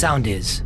Sound 0.00 0.26
is. 0.26 0.64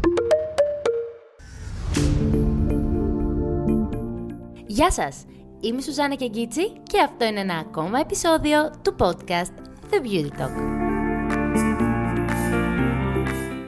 Γεια 4.66 4.90
σας! 4.90 5.24
Είμαι 5.60 5.78
η 5.78 5.82
Σουζάννα 5.82 6.14
Κεγκίτσι 6.14 6.72
και 6.82 7.00
αυτό 7.00 7.24
είναι 7.24 7.40
ένα 7.40 7.54
ακόμα 7.54 7.98
επεισόδιο 7.98 8.70
του 8.82 8.96
podcast 8.98 9.52
The 9.90 9.96
Beauty 9.96 10.40
Talk. 10.40 10.52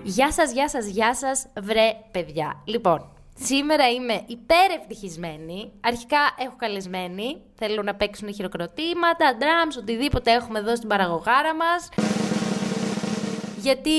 Γεια 0.03 0.33
σας, 0.33 0.53
γεια 0.53 0.69
σας, 0.69 0.87
γεια 0.87 1.15
σας, 1.15 1.47
βρε 1.61 1.91
παιδιά. 2.11 2.63
Λοιπόν, 2.65 3.13
σήμερα 3.35 3.89
είμαι 3.91 4.23
υπερευτυχισμένη. 4.27 5.73
Αρχικά 5.81 6.19
έχω 6.39 6.55
καλεσμένη. 6.57 7.43
Θέλω 7.55 7.83
να 7.83 7.95
παίξουν 7.95 8.35
χειροκροτήματα, 8.35 9.37
drums, 9.39 9.79
οτιδήποτε 9.79 10.33
έχουμε 10.33 10.59
εδώ 10.59 10.77
στην 10.77 10.89
παραγωγάρα 10.89 11.55
μας 11.55 11.89
γιατί 13.63 13.91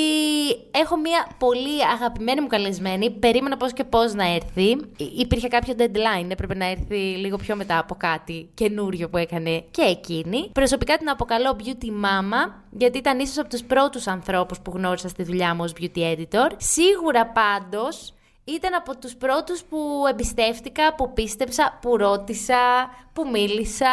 έχω 0.72 0.98
μια 0.98 1.28
πολύ 1.38 1.86
αγαπημένη 1.94 2.42
μου 2.42 2.48
καλεσμένη. 2.48 3.12
Περίμενα 3.12 3.58
πώς 3.58 3.74
και 3.74 3.84
πώς 3.84 4.14
να 4.14 4.34
έρθει. 4.34 4.78
Υπήρχε 5.18 5.48
κάποιο 5.48 5.74
deadline, 5.78 6.30
έπρεπε 6.30 6.56
να 6.56 6.66
έρθει 6.66 6.96
λίγο 6.96 7.38
πιο 7.38 7.56
μετά 7.56 7.80
από 7.80 7.96
κάτι 7.96 8.50
καινούριο 8.54 9.10
που 9.10 9.18
έκανε 9.18 9.64
και 9.72 9.82
εκείνη. 9.82 10.50
Προσωπικά 10.52 10.98
την 10.98 11.10
αποκαλώ 11.10 11.56
Beauty 11.64 11.88
Mama, 11.88 12.52
γιατί 12.70 12.98
ήταν 12.98 13.20
ίσως 13.20 13.38
από 13.38 13.50
τους 13.50 13.64
πρώτους 13.64 14.08
ανθρώπους 14.08 14.60
που 14.60 14.72
γνώρισα 14.76 15.08
στη 15.08 15.24
δουλειά 15.24 15.56
μου 15.56 15.64
ως 15.64 15.74
Beauty 15.80 16.16
Editor. 16.16 16.52
Σίγουρα 16.58 17.28
πάντως 17.28 18.14
ήταν 18.44 18.74
από 18.74 18.98
τους 18.98 19.16
πρώτους 19.16 19.64
που 19.64 19.78
εμπιστεύτηκα, 20.10 20.96
που 20.96 21.14
πίστεψα, 21.14 21.78
που 21.82 21.98
ρώτησα, 21.98 22.90
που 23.14 23.30
μίλησα, 23.32 23.88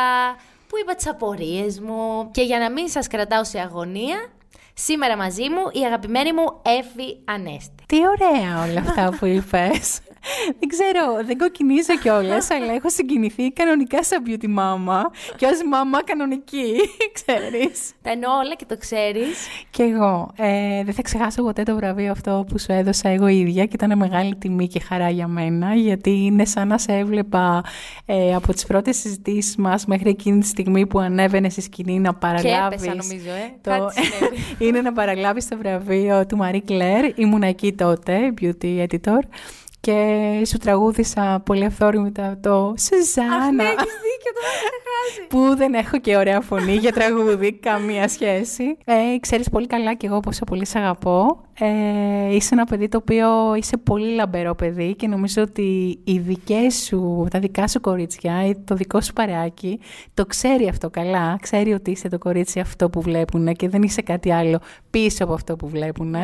που 0.68 0.78
είπα 0.78 0.94
τις 0.94 1.08
απορίες 1.08 1.80
μου. 1.80 2.30
Και 2.30 2.42
για 2.42 2.58
να 2.58 2.70
μην 2.70 2.88
σας 2.88 3.06
κρατάω 3.06 3.44
σε 3.44 3.58
αγωνία, 3.58 4.18
Σήμερα 4.80 5.16
μαζί 5.16 5.42
μου 5.42 5.62
η 5.72 5.84
αγαπημένη 5.84 6.32
μου 6.32 6.60
Εύη 6.62 7.20
Ανέστη. 7.24 7.84
Τι 7.86 7.96
ωραία 7.96 8.62
όλα 8.62 8.80
αυτά 8.80 9.16
που 9.18 9.26
είπες. 9.26 10.00
Δεν 10.58 10.68
ξέρω, 10.68 11.24
δεν 11.26 11.38
κοκκινίζω 11.38 11.96
κιόλας, 12.02 12.50
αλλά 12.54 12.72
έχω 12.72 12.90
συγκινηθεί 12.90 13.52
κανονικά 13.52 14.02
σαν 14.02 14.22
beauty 14.26 14.58
mama 14.58 15.02
και 15.36 15.46
ως 15.46 15.58
μαμά 15.70 16.02
κανονική, 16.02 16.74
ξέρεις. 17.18 17.92
Τα 18.02 18.10
εννοώ 18.10 18.30
όλα 18.32 18.54
και 18.54 18.64
το 18.68 18.76
ξέρεις. 18.76 19.46
Κι 19.70 19.82
εγώ. 19.82 20.30
Ε, 20.36 20.84
δεν 20.84 20.94
θα 20.94 21.02
ξεχάσω 21.02 21.42
ποτέ 21.42 21.62
το 21.62 21.74
βραβείο 21.74 22.10
αυτό 22.10 22.44
που 22.48 22.58
σου 22.58 22.72
έδωσα 22.72 23.08
εγώ 23.08 23.26
ίδια 23.26 23.64
και 23.64 23.74
ήταν 23.74 23.98
μεγάλη 23.98 24.36
τιμή 24.36 24.66
και 24.66 24.80
χαρά 24.80 25.10
για 25.10 25.26
μένα, 25.26 25.74
γιατί 25.74 26.10
είναι 26.10 26.44
σαν 26.44 26.68
να 26.68 26.78
σε 26.78 26.92
έβλεπα 26.92 27.64
ε, 28.06 28.34
από 28.34 28.52
τις 28.52 28.66
πρώτες 28.66 28.96
συζητήσεις 28.96 29.56
μας 29.56 29.86
μέχρι 29.86 30.10
εκείνη 30.10 30.40
τη 30.40 30.46
στιγμή 30.46 30.86
που 30.86 30.98
ανέβαινε 30.98 31.48
στη 31.48 31.60
σκηνή 31.60 32.00
να 32.00 32.14
παραλάβει. 32.14 32.76
Και 32.76 32.84
έπεσα, 32.84 32.94
νομίζω, 32.94 33.30
ε. 33.30 33.58
Το... 33.60 33.90
είναι 34.66 34.80
να 34.80 34.92
παραλάβεις 34.92 35.48
το 35.48 35.56
βραβείο 35.56 36.26
του 36.26 36.38
Marie 36.42 36.70
Claire. 36.70 37.12
Ήμουν 37.14 37.42
εκεί 37.42 37.72
τότε, 37.72 38.34
beauty 38.40 38.86
editor 38.86 39.18
και 39.80 40.42
σου 40.46 40.58
τραγούδισα 40.58 41.42
πολύ 41.44 41.64
αυθόρμητα 41.64 42.38
το 42.42 42.74
Σουζάνα. 42.78 43.36
Αχ, 43.36 43.50
ναι, 43.50 43.62
έχεις 43.62 43.76
δίκιο, 43.76 44.32
το 44.34 44.40
χάσει. 44.44 45.26
Που 45.28 45.56
δεν 45.56 45.74
έχω 45.74 45.98
και 45.98 46.16
ωραία 46.16 46.40
φωνή 46.40 46.74
για 46.74 46.92
τραγούδι, 46.92 47.52
καμία 47.52 48.08
σχέση. 48.08 48.76
Ε, 48.84 49.18
ξέρεις 49.20 49.48
πολύ 49.48 49.66
καλά 49.66 49.94
και 49.94 50.06
εγώ 50.06 50.20
πόσο 50.20 50.44
πολύ 50.44 50.66
σε 50.66 50.78
αγαπώ. 50.78 51.40
Ε, 51.60 52.34
είσαι 52.34 52.54
ένα 52.54 52.64
παιδί 52.64 52.88
το 52.88 52.96
οποίο 52.96 53.54
είσαι 53.54 53.76
πολύ 53.76 54.14
λαμπερό 54.14 54.54
παιδί 54.54 54.94
και 54.94 55.06
νομίζω 55.06 55.42
ότι 55.42 56.00
οι 56.04 56.18
δικές 56.18 56.74
σου, 56.74 57.26
τα 57.30 57.38
δικά 57.38 57.68
σου 57.68 57.80
κορίτσια, 57.80 58.56
το 58.64 58.74
δικό 58.74 59.00
σου 59.00 59.12
παρεάκι, 59.12 59.80
το 60.14 60.26
ξέρει 60.26 60.68
αυτό 60.68 60.90
καλά. 60.90 61.38
Ξέρει 61.40 61.72
ότι 61.72 61.90
είσαι 61.90 62.08
το 62.08 62.18
κορίτσι 62.18 62.60
αυτό 62.60 62.90
που 62.90 63.00
βλέπουν 63.00 63.54
και 63.54 63.68
δεν 63.68 63.82
είσαι 63.82 64.02
κάτι 64.02 64.32
άλλο 64.32 64.60
πίσω 64.90 65.24
από 65.24 65.32
αυτό 65.32 65.56
που 65.56 65.68
βλέπουν. 65.68 66.14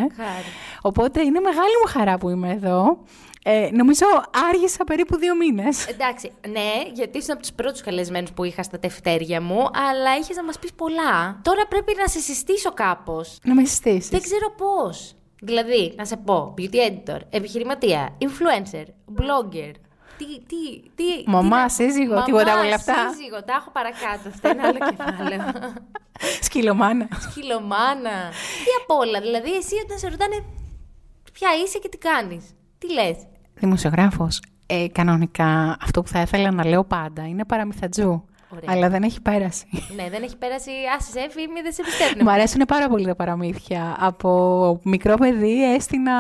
Οπότε 0.82 1.20
είναι 1.20 1.41
μεγάλη 1.41 1.75
μου 1.84 1.91
χαρά 1.91 2.19
που 2.19 2.28
είμαι 2.28 2.50
εδώ. 2.50 2.98
Ε, 3.47 3.69
νομίζω 3.73 4.06
άργησα 4.50 4.84
περίπου 4.84 5.17
δύο 5.17 5.37
μήνες. 5.37 5.87
Εντάξει, 5.87 6.33
ναι, 6.48 6.91
γιατί 6.92 7.19
ήσουν 7.19 7.33
από 7.33 7.41
τους 7.41 7.53
πρώτους 7.53 7.81
καλεσμένους 7.81 8.33
που 8.33 8.45
είχα 8.45 8.62
στα 8.62 8.78
τευτέρια 8.78 9.41
μου, 9.41 9.71
αλλά 9.91 10.16
είχες 10.21 10.37
να 10.37 10.44
μας 10.44 10.59
πεις 10.59 10.72
πολλά. 10.72 11.41
Τώρα 11.43 11.66
πρέπει 11.66 11.94
να 11.99 12.06
σε 12.06 12.19
συστήσω 12.19 12.72
κάπως. 12.72 13.38
Να 13.43 13.55
με 13.55 13.65
συστήσεις. 13.65 14.09
Δεν 14.09 14.22
ξέρω 14.22 14.50
πώς. 14.56 15.15
Δηλαδή, 15.41 15.94
να 15.97 16.05
σε 16.05 16.16
πω, 16.16 16.55
beauty 16.59 16.75
editor, 16.75 17.19
επιχειρηματία, 17.31 18.16
influencer, 18.19 18.84
blogger. 19.16 19.72
Τι, 20.19 20.25
τι, 20.25 20.91
τι. 20.94 21.31
Μαμά, 21.31 21.69
σύζυγο, 21.69 22.22
τίποτα 22.22 22.53
από 22.53 22.62
όλα 22.66 22.75
αυτά. 22.75 22.94
Σύζυγο, 23.11 23.44
τα 23.44 23.53
έχω 23.53 23.71
παρακάτω. 23.71 24.28
Αυτό 24.28 24.49
είναι 24.50 24.62
άλλο 24.62 24.78
κεφάλαιο. 24.78 25.53
Σκυλομάνα. 26.47 27.09
Σκυλομάνα. 27.31 28.31
τι 28.65 28.71
απ' 28.82 28.99
όλα. 28.99 29.21
Δηλαδή, 29.21 29.56
εσύ 29.56 29.75
όταν 29.84 29.99
σε 29.99 30.09
ρωτάνε 30.09 30.44
ποια 31.32 31.49
είσαι 31.65 31.78
και 31.78 31.88
τι 31.88 31.99
κάνεις. 31.99 32.44
Τι 32.78 32.93
λες 32.93 33.16
δημοσιογράφος, 33.54 34.42
ε, 34.66 34.87
κανονικά 34.92 35.76
αυτό 35.81 36.03
που 36.03 36.09
θα 36.09 36.20
ήθελα 36.20 36.50
να 36.50 36.66
λέω 36.66 36.84
πάντα 36.84 37.26
είναι 37.26 37.44
παραμυθατζού. 37.44 38.25
Αλλά 38.66 38.88
δεν 38.88 39.03
έχει 39.03 39.22
πέρασει. 39.22 39.66
Ναι, 39.97 40.10
δεν 40.10 40.22
έχει 40.22 40.37
πέρασει. 40.37 40.70
Άσε, 40.97 41.20
Εύη, 41.20 41.48
μη 41.53 41.60
δεν 41.62 41.72
σε 41.72 41.82
πιστεύω. 41.82 42.25
Μου 42.25 42.31
αρέσουν 42.31 42.62
πάρα 42.66 42.88
πολύ 42.88 43.06
τα 43.06 43.15
παραμύθια. 43.15 43.97
Από 43.98 44.81
μικρό 44.84 45.15
παιδί 45.15 45.75
έστεινα 45.75 46.12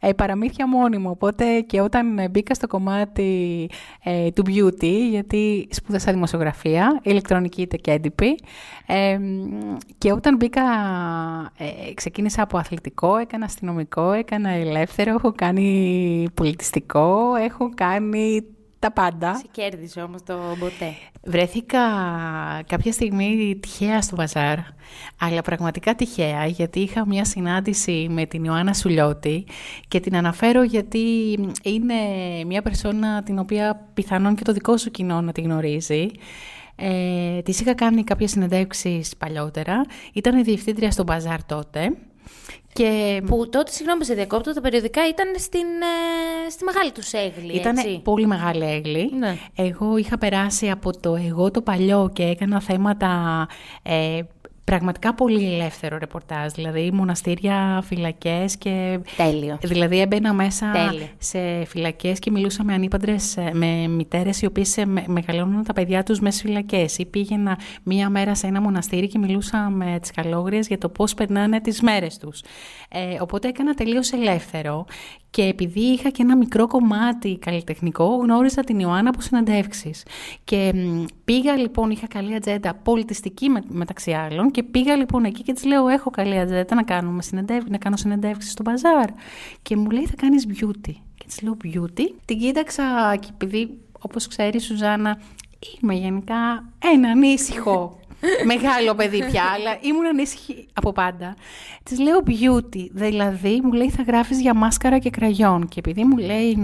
ε, 0.00 0.12
παραμύθια 0.12 0.68
μόνιμο. 0.68 1.10
Οπότε 1.10 1.60
και 1.60 1.80
όταν 1.80 2.30
μπήκα 2.30 2.54
στο 2.54 2.66
κομμάτι 2.66 3.70
ε, 4.02 4.30
του 4.30 4.42
beauty, 4.46 5.08
γιατί 5.10 5.68
σπούδασα 5.70 6.12
δημοσιογραφία, 6.12 7.00
ηλεκτρονική 7.02 7.62
είτε 7.62 7.76
και 7.76 7.90
έντυπη, 7.90 8.38
ε, 8.86 9.18
και 9.98 10.12
όταν 10.12 10.36
μπήκα, 10.36 10.62
ε, 11.58 11.94
ξεκίνησα 11.94 12.42
από 12.42 12.58
αθλητικό, 12.58 13.16
έκανα 13.16 13.44
αστυνομικό, 13.44 14.12
έκανα 14.12 14.50
ελεύθερο, 14.50 15.10
έχω 15.10 15.32
κάνει 15.32 16.26
πολιτιστικό, 16.34 17.34
έχω 17.34 17.70
κάνει 17.74 18.44
τα 18.82 18.92
πάντα. 18.92 19.36
Σε 19.36 19.44
κέρδισε 19.50 20.00
όμως 20.00 20.22
το 20.22 20.34
ποτέ. 20.58 20.94
Βρέθηκα 21.24 21.78
κάποια 22.66 22.92
στιγμή 22.92 23.58
τυχαία 23.60 24.02
στο 24.02 24.16
μπαζάρ, 24.16 24.58
αλλά 25.18 25.42
πραγματικά 25.42 25.94
τυχαία, 25.94 26.46
γιατί 26.46 26.80
είχα 26.80 27.06
μια 27.06 27.24
συνάντηση 27.24 28.06
με 28.10 28.26
την 28.26 28.44
Ιωάννα 28.44 28.74
Σουλιώτη 28.74 29.44
και 29.88 30.00
την 30.00 30.16
αναφέρω 30.16 30.62
γιατί 30.62 30.98
είναι 31.62 31.94
μια 32.46 32.62
περσόνα 32.62 33.22
την 33.22 33.38
οποία 33.38 33.88
πιθανόν 33.94 34.34
και 34.34 34.44
το 34.44 34.52
δικό 34.52 34.76
σου 34.76 34.90
κοινό 34.90 35.20
να 35.20 35.32
τη 35.32 35.40
γνωρίζει. 35.40 36.06
Ε, 36.76 37.42
της 37.42 37.60
είχα 37.60 37.74
κάνει 37.74 38.04
κάποιες 38.04 38.30
συνεντεύξεις 38.30 39.16
παλιότερα, 39.16 39.84
ήταν 40.12 40.38
η 40.38 40.42
διευθύντρια 40.42 40.90
στο 40.90 41.02
μπαζάρ 41.02 41.44
τότε 41.44 41.96
και... 42.72 43.22
Που 43.26 43.48
τότε, 43.48 43.70
συγγνώμη 43.70 44.04
σε 44.04 44.14
διακόπτω, 44.14 44.52
τα 44.52 44.60
περιοδικά 44.60 45.08
ήταν 45.08 45.26
στην, 45.38 45.66
ε, 46.46 46.50
στη 46.50 46.64
μεγάλη 46.64 46.92
τους 46.92 47.12
έγλη. 47.12 47.52
Ήταν 47.52 47.76
πολύ 48.02 48.26
μεγάλη 48.26 48.64
έγλη. 48.64 49.10
Ναι. 49.18 49.36
Εγώ 49.54 49.96
είχα 49.96 50.18
περάσει 50.18 50.70
από 50.70 51.00
το 51.00 51.14
εγώ 51.14 51.50
το 51.50 51.62
παλιό 51.62 52.10
και 52.12 52.22
έκανα 52.22 52.60
θέματα 52.60 53.46
ε, 53.82 54.20
πραγματικά 54.64 55.14
πολύ 55.14 55.52
ελεύθερο 55.52 55.98
ρεπορτάζ. 55.98 56.52
Δηλαδή, 56.52 56.90
μοναστήρια, 56.92 57.82
φυλακές 57.84 58.56
και. 58.56 59.00
Τέλειο. 59.16 59.58
Δηλαδή, 59.62 60.00
έμπαινα 60.00 60.32
μέσα 60.32 60.72
σε 61.18 61.64
φυλακές 61.64 62.18
και 62.18 62.30
μιλούσα 62.30 62.64
με 62.64 62.74
ανήπαντρε, 62.74 63.16
με 63.52 63.86
μητέρες 63.88 64.42
οι 64.42 64.46
οποίες 64.46 64.82
μεγαλώνουν 65.06 65.64
τα 65.64 65.72
παιδιά 65.72 66.02
τους 66.02 66.20
μέσα 66.20 66.42
φυλακές. 66.42 66.98
Ή 66.98 67.06
πήγαινα 67.06 67.58
μία 67.82 68.10
μέρα 68.10 68.34
σε 68.34 68.46
ένα 68.46 68.60
μοναστήρι 68.60 69.08
και 69.08 69.18
μιλούσα 69.18 69.70
με 69.70 69.98
τις 70.00 70.10
καλόγριες 70.10 70.66
για 70.66 70.78
το 70.78 70.88
πώς 70.88 71.14
περνάνε 71.14 71.60
τις 71.60 71.80
μέρες 71.80 72.18
τους. 72.18 72.42
Ε, 72.88 73.20
οπότε 73.20 73.48
έκανα 73.48 73.74
τελείως 73.74 74.12
ελεύθερο 74.12 74.86
και 75.32 75.42
επειδή 75.42 75.80
είχα 75.80 76.10
και 76.10 76.22
ένα 76.22 76.36
μικρό 76.36 76.66
κομμάτι 76.66 77.38
καλλιτεχνικό, 77.38 78.16
γνώρισα 78.16 78.64
την 78.64 78.78
Ιωάννα 78.78 79.08
από 79.08 79.20
συναντεύξει. 79.20 79.90
Και 80.44 80.72
πήγα 81.24 81.56
λοιπόν, 81.56 81.90
είχα 81.90 82.06
καλή 82.06 82.34
ατζέντα 82.34 82.74
πολιτιστική 82.74 83.50
μεταξύ 83.68 84.12
άλλων, 84.12 84.50
και 84.50 84.62
πήγα 84.62 84.96
λοιπόν 84.96 85.24
εκεί 85.24 85.42
και 85.42 85.52
της 85.52 85.64
λέω: 85.64 85.88
Έχω 85.88 86.10
καλή 86.10 86.38
ατζέντα 86.38 86.74
να, 86.74 86.82
κάνουμε 86.82 87.22
να 87.68 87.78
κάνω 87.78 87.96
συνεντεύξεις 87.96 88.52
στο 88.52 88.62
μπαζάρ. 88.62 89.08
Και 89.62 89.76
μου 89.76 89.90
λέει: 89.90 90.06
Θα 90.06 90.14
κάνεις 90.16 90.46
beauty. 90.48 90.92
Και 91.18 91.24
της 91.26 91.42
λέω: 91.42 91.56
Beauty. 91.64 92.04
Την 92.24 92.38
κοίταξα 92.38 93.16
και 93.20 93.28
επειδή, 93.32 93.78
όπως 94.00 94.26
ξέρεις, 94.26 94.64
Σουζάνα, 94.64 95.20
είμαι 95.80 95.94
γενικά 95.94 96.64
ένα 96.78 97.08
ανήσυχο 97.08 98.00
Μεγάλο 98.44 98.94
παιδί 98.94 99.24
πια, 99.24 99.42
αλλά 99.54 99.78
ήμουν 99.80 100.06
ανήσυχη 100.06 100.68
από 100.72 100.92
πάντα. 100.92 101.36
Της 101.82 101.98
λέω 101.98 102.22
beauty, 102.26 102.86
δηλαδή 102.92 103.60
μου 103.62 103.72
λέει 103.72 103.90
θα 103.90 104.02
γράφεις 104.02 104.40
για 104.40 104.54
μάσκαρα 104.54 104.98
και 104.98 105.10
κραγιόν. 105.10 105.68
Και 105.68 105.78
επειδή 105.78 106.04
μου 106.04 106.16
λέει 106.16 106.56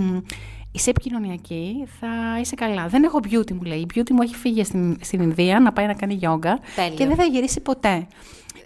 είσαι 0.73 0.91
επικοινωνιακή, 0.91 1.87
θα 2.01 2.39
είσαι 2.41 2.55
καλά. 2.55 2.87
Δεν 2.89 3.03
έχω 3.05 3.21
beauty, 3.31 3.53
μου 3.53 3.63
λέει. 3.63 3.79
Η 3.79 3.87
beauty 3.95 4.11
μου 4.11 4.23
έχει 4.23 4.35
φύγει 4.35 4.65
στην, 4.65 4.97
στην 5.01 5.21
Ινδία 5.21 5.61
να 5.61 5.73
πάει 5.73 5.87
να 5.87 5.95
κάνει 5.95 6.15
γιόγκα 6.15 6.59
και 6.95 7.07
δεν 7.07 7.17
θα 7.17 7.25
γυρίσει 7.25 7.61
ποτέ. 7.61 8.07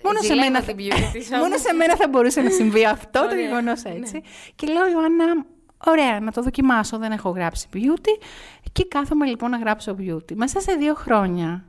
Μόνο 0.05 0.21
σε, 0.21 0.35
μένα, 0.35 0.61
θα... 0.61 0.75
μόνο 1.43 1.57
σε 1.57 1.73
μένα 1.73 1.97
θα 1.97 2.09
μπορούσε 2.09 2.41
να 2.41 2.51
συμβεί 2.51 2.85
αυτό 2.97 3.27
το 3.29 3.35
γεγονός 3.35 3.83
ναι. 3.83 3.91
έτσι. 3.91 4.23
Και 4.55 4.67
λέω, 4.67 4.89
Ιωάννα, 4.89 5.45
ωραία, 5.87 6.21
να 6.21 6.33
το 6.33 6.43
δοκιμάσω. 6.43 6.99
Δεν 6.99 7.13
έχω 7.13 7.31
γράψει 7.31 7.67
beauty. 7.75 8.25
Και 8.73 8.85
κάθομαι 8.85 9.27
λοιπόν 9.27 9.51
να 9.51 9.57
γράψω 9.57 9.97
beauty. 9.99 10.35
Μέσα 10.35 10.61
σε 10.61 10.73
δύο 10.73 10.95
χρόνια 10.95 11.65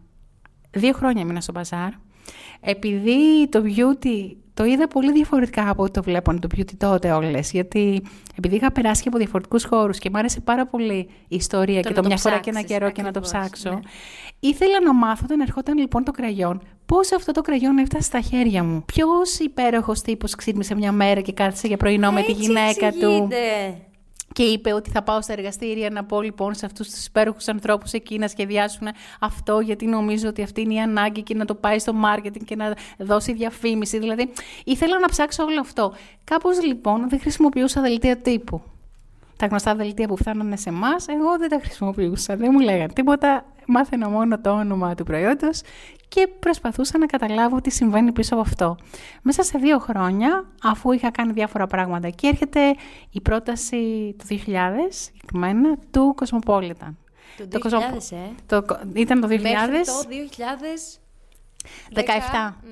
Δύο 0.73 0.93
χρόνια 0.93 1.21
έμεινα 1.21 1.41
στο 1.41 1.51
μπαζάρ. 1.51 1.89
Επειδή 2.61 3.49
το 3.49 3.63
beauty 3.65 4.35
το 4.53 4.65
είδα 4.65 4.87
πολύ 4.87 5.11
διαφορετικά 5.11 5.69
από 5.69 5.83
ό,τι 5.83 5.91
το 5.91 6.03
βλέπω 6.03 6.39
το 6.39 6.47
beauty 6.55 6.75
τότε 6.77 7.11
όλες. 7.11 7.51
Γιατί 7.51 8.03
επειδή 8.37 8.55
είχα 8.55 8.71
περάσει 8.71 9.03
από 9.07 9.17
διαφορετικούς 9.17 9.65
χώρους 9.65 9.99
και 9.99 10.09
μου 10.09 10.17
άρεσε 10.17 10.39
πάρα 10.39 10.65
πολύ 10.65 11.09
η 11.27 11.35
ιστορία 11.35 11.79
και 11.79 11.93
το, 11.93 12.03
μια 12.03 12.17
φορά 12.17 12.39
και 12.39 12.49
ένα 12.49 12.61
καιρό 12.61 12.91
και 12.91 13.01
να 13.01 13.11
το 13.11 13.19
ψάξω. 13.19 13.69
Ναι. 13.69 13.79
Ήθελα 14.39 14.81
να 14.81 14.93
μάθω 14.93 15.21
όταν 15.23 15.39
ερχόταν 15.39 15.77
λοιπόν 15.77 16.03
το 16.03 16.11
κραγιόν 16.11 16.61
πώς 16.85 17.11
αυτό 17.11 17.31
το 17.31 17.41
κραγιόν 17.41 17.77
έφτασε 17.77 18.03
στα 18.03 18.21
χέρια 18.21 18.63
μου. 18.63 18.83
Ποιος 18.85 19.39
υπέροχος 19.39 20.01
τύπος 20.01 20.35
ξύπνησε 20.35 20.75
μια 20.75 20.91
μέρα 20.91 21.21
και 21.21 21.31
κάθισε 21.31 21.67
για 21.67 21.77
πρωινό 21.77 22.11
με 22.11 22.21
τη 22.21 22.31
γυναίκα 22.31 22.91
του; 22.91 23.27
Και 24.33 24.43
είπε 24.43 24.73
ότι 24.73 24.89
θα 24.89 25.03
πάω 25.03 25.21
στα 25.21 25.33
εργαστήρια 25.33 25.89
να 25.89 26.03
πω 26.03 26.21
λοιπόν 26.21 26.53
σε 26.53 26.65
αυτούς 26.65 26.89
τους 26.89 27.05
υπέροχους 27.05 27.47
ανθρώπους 27.47 27.91
εκεί 27.91 28.17
να 28.17 28.27
σχεδιάσουν 28.27 28.87
αυτό 29.19 29.59
γιατί 29.59 29.85
νομίζω 29.85 30.27
ότι 30.27 30.43
αυτή 30.43 30.61
είναι 30.61 30.73
η 30.73 30.79
ανάγκη 30.79 31.21
και 31.21 31.35
να 31.35 31.45
το 31.45 31.55
πάει 31.55 31.79
στο 31.79 31.93
marketing 32.05 32.43
και 32.45 32.55
να 32.55 32.73
δώσει 32.97 33.33
διαφήμιση. 33.33 33.99
Δηλαδή 33.99 34.29
ήθελα 34.63 34.99
να 34.99 35.07
ψάξω 35.07 35.43
όλο 35.43 35.59
αυτό. 35.59 35.93
Κάπως 36.23 36.65
λοιπόν 36.65 37.09
δεν 37.09 37.19
χρησιμοποιούσα 37.19 37.81
δελτία 37.81 38.17
τύπου. 38.17 38.61
Τα 39.37 39.45
γνωστά 39.45 39.75
δελτία 39.75 40.07
που 40.07 40.17
φτάνανε 40.17 40.55
σε 40.55 40.69
εμάς, 40.69 41.07
εγώ 41.07 41.37
δεν 41.37 41.49
τα 41.49 41.59
χρησιμοποιούσα. 41.61 42.35
Δεν 42.35 42.49
μου 42.51 42.59
λέγανε 42.59 42.93
τίποτα. 42.93 43.45
Μάθαινα 43.67 44.09
μόνο 44.09 44.39
το 44.41 44.49
όνομα 44.49 44.95
του 44.95 45.03
προϊόντος 45.03 45.61
και 46.07 46.27
προσπαθούσα 46.39 46.97
να 46.97 47.05
καταλάβω 47.05 47.61
τι 47.61 47.69
συμβαίνει 47.69 48.11
πίσω 48.11 48.33
από 48.33 48.43
αυτό. 48.43 48.77
Μέσα 49.21 49.43
σε 49.43 49.57
δύο 49.57 49.79
χρόνια, 49.79 50.45
αφού 50.63 50.91
είχα 50.91 51.11
κάνει 51.11 51.31
διάφορα 51.31 51.67
πράγματα 51.67 52.09
και 52.09 52.27
έρχεται 52.27 52.75
η 53.11 53.21
πρόταση 53.21 54.15
του 54.17 54.25
2000, 54.27 54.39
συγκεκριμένα, 54.89 55.77
του 55.91 56.15
Cosmopolitan. 56.19 56.93
Το 57.49 57.59
2000, 57.63 57.71
ε; 58.11 58.15
Το... 58.45 58.65
Ήταν 58.93 59.21
το 59.21 59.27
2000. 59.27 59.29
Μέχρι 59.29 59.83
το 59.85 60.05
2000... 60.37 61.02
17. 61.93 61.99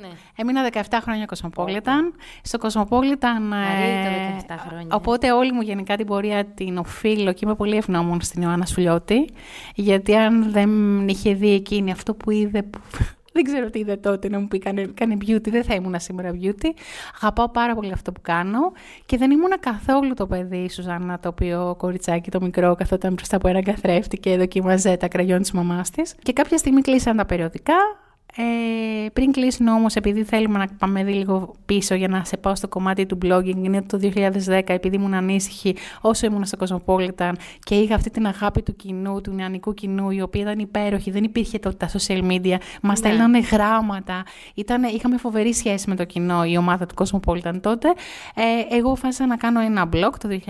Ναι. 0.01 0.07
Έμεινα 0.35 0.69
17 0.73 0.81
χρόνια 1.01 1.25
Κοσμοπόλιταν. 1.25 2.13
Στο 2.41 2.57
Κοσμοπόλιταν. 2.57 3.51
Ε, 3.51 3.55
το 4.47 4.53
17 4.53 4.55
χρόνια. 4.67 4.95
Οπότε 4.95 5.31
όλη 5.31 5.51
μου 5.51 5.61
γενικά 5.61 5.95
την 5.95 6.05
πορεία 6.05 6.45
την 6.45 6.77
οφείλω 6.77 7.33
και 7.33 7.39
είμαι 7.43 7.55
πολύ 7.55 7.75
ευγνώμων 7.75 8.21
στην 8.21 8.41
Ιωάννα 8.41 8.65
Σουλιώτη. 8.65 9.29
Γιατί 9.75 10.15
αν 10.15 10.51
δεν 10.51 11.07
είχε 11.07 11.33
δει 11.33 11.53
εκείνη 11.53 11.91
αυτό 11.91 12.13
που 12.13 12.31
είδε. 12.31 12.69
Δεν 13.33 13.43
ξέρω 13.43 13.69
τι 13.69 13.79
είδε 13.79 13.95
τότε 13.95 14.29
να 14.29 14.39
μου 14.39 14.47
πει 14.47 14.59
κάνε, 14.59 14.85
κάνε 14.93 15.17
beauty, 15.21 15.49
δεν 15.49 15.63
θα 15.63 15.73
ήμουν 15.73 15.99
σήμερα 15.99 16.31
beauty. 16.41 16.69
Αγαπάω 17.21 17.49
πάρα 17.49 17.75
πολύ 17.75 17.91
αυτό 17.91 18.11
που 18.11 18.21
κάνω 18.21 18.71
και 19.05 19.17
δεν 19.17 19.31
ήμουν 19.31 19.51
καθόλου 19.59 20.13
το 20.13 20.27
παιδί 20.27 20.57
η 20.57 20.69
Σουζάννα 20.69 21.19
το 21.19 21.29
οποίο 21.29 21.75
κοριτσάκι 21.77 22.31
το 22.31 22.41
μικρό 22.41 22.75
καθόταν 22.75 23.13
μπροστά 23.13 23.35
από 23.35 23.47
έναν 23.47 23.63
καθρέφτη 23.63 24.17
και 24.17 24.37
δοκίμαζε 24.37 24.97
τα 24.97 25.07
κραγιόν 25.07 25.41
της 25.41 25.51
μαμάς 25.51 25.89
της. 25.89 26.15
Και 26.23 26.33
κάποια 26.33 26.57
στιγμή 26.57 26.81
κλείσαν 26.81 27.17
τα 27.17 27.25
περιοδικά, 27.25 27.75
ε, 28.35 29.09
πριν 29.13 29.31
κλείσουν 29.31 29.67
όμως, 29.67 29.95
επειδή 29.95 30.23
θέλουμε 30.23 30.57
να 30.57 30.67
πάμε 30.77 31.03
λίγο 31.03 31.55
πίσω 31.65 31.95
για 31.95 32.07
να 32.07 32.23
σε 32.23 32.37
πάω 32.37 32.55
στο 32.55 32.67
κομμάτι 32.67 33.05
του 33.05 33.17
blogging, 33.21 33.63
είναι 33.63 33.81
το 33.81 33.99
2010, 34.47 34.61
επειδή 34.65 34.95
ήμουν 34.95 35.13
ανήσυχη 35.13 35.75
όσο 36.01 36.25
ήμουν 36.25 36.45
στο 36.45 36.57
Cosmopolitan 36.85 37.31
και 37.59 37.75
είχα 37.75 37.95
αυτή 37.95 38.09
την 38.09 38.25
αγάπη 38.25 38.61
του 38.61 38.75
κοινού, 38.75 39.21
του 39.21 39.31
νεανικού 39.31 39.73
κοινού, 39.73 40.09
η 40.09 40.21
οποία 40.21 40.41
ήταν 40.41 40.59
υπέροχη, 40.59 41.11
δεν 41.11 41.23
υπήρχε 41.23 41.59
τότε 41.59 41.75
τα 41.75 41.89
social 41.89 42.21
media, 42.31 42.55
μας 42.81 42.81
ναι. 42.81 42.95
στέλνανε 42.95 43.39
γράμματα, 43.39 44.23
Ήτανε, 44.53 44.87
είχαμε 44.87 45.17
φοβερή 45.17 45.53
σχέση 45.53 45.89
με 45.89 45.95
το 45.95 46.03
κοινό, 46.03 46.43
η 46.43 46.57
ομάδα 46.57 46.85
του 46.85 46.95
Cosmopolitan 46.97 47.61
τότε. 47.61 47.87
Ε, 48.35 48.75
εγώ 48.75 48.95
φάσα 48.95 49.25
να 49.25 49.37
κάνω 49.37 49.59
ένα 49.59 49.89
blog 49.93 50.11
το 50.19 50.39
2010, 50.45 50.47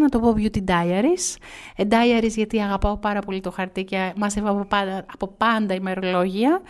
να 0.00 0.08
το 0.08 0.20
πω 0.20 0.34
Beauty 0.36 0.58
Diaries. 0.64 1.36
Ε, 1.76 1.84
diaries 1.90 2.34
γιατί 2.34 2.60
αγαπάω 2.60 2.96
πάρα 2.96 3.20
πολύ 3.20 3.40
το 3.40 3.50
χαρτί 3.50 3.84
και 3.84 4.12
μάζευα 4.16 4.50
από 4.50 4.64
πάντα, 4.64 5.04
από 5.12 5.26
πάντα 5.26 5.74
ημερολόγια 5.74 6.60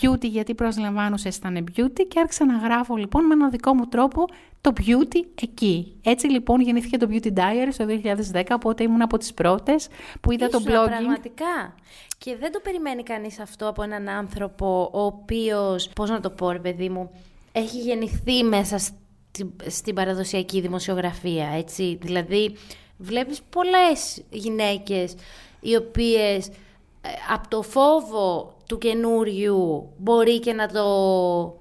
beauty 0.00 0.28
γιατί 0.28 0.54
προσλαμβάνουσες 0.54 1.36
ήταν 1.36 1.66
beauty 1.76 2.06
και 2.08 2.20
άρχισα 2.20 2.44
να 2.44 2.56
γράφω 2.56 2.96
λοιπόν 2.96 3.24
με 3.24 3.34
ένα 3.34 3.48
δικό 3.48 3.74
μου 3.74 3.86
τρόπο 3.86 4.26
το 4.60 4.72
beauty 4.76 5.24
εκεί. 5.42 5.96
Έτσι 6.02 6.26
λοιπόν 6.26 6.60
γεννήθηκε 6.60 6.96
το 6.96 7.08
Beauty 7.10 7.32
Diary 7.32 7.72
το 7.76 7.86
2010, 8.32 8.42
οπότε 8.50 8.82
ήμουν 8.82 9.02
από 9.02 9.18
τις 9.18 9.34
πρώτες 9.34 9.88
που 10.20 10.32
είδα 10.32 10.48
το 10.48 10.58
blogging. 10.58 10.86
πραγματικά. 10.86 11.74
Και 12.18 12.36
δεν 12.36 12.52
το 12.52 12.60
περιμένει 12.62 13.02
κανείς 13.02 13.38
αυτό 13.38 13.68
από 13.68 13.82
έναν 13.82 14.08
άνθρωπο 14.08 14.90
ο 14.92 15.04
οποίος, 15.04 15.88
πώς 15.88 16.10
να 16.10 16.20
το 16.20 16.30
πω 16.30 16.50
ρε 16.50 16.58
παιδί 16.58 16.88
μου, 16.88 17.10
έχει 17.52 17.78
γεννηθεί 17.78 18.42
μέσα 18.42 18.78
στην, 18.78 19.50
στην 19.66 19.94
παραδοσιακή 19.94 20.60
δημοσιογραφία, 20.60 21.46
έτσι. 21.46 21.98
Δηλαδή 22.02 22.56
βλέπεις 22.98 23.40
πολλές 23.50 24.22
γυναίκες 24.30 25.14
οι 25.60 25.76
οποίες 25.76 26.46
ε, 26.46 27.08
από 27.32 27.48
το 27.48 27.62
φόβο 27.62 28.55
του 28.66 28.78
καινούριου 28.78 29.92
μπορεί 29.96 30.40
και 30.40 30.52
να 30.52 30.68
το, 30.68 30.84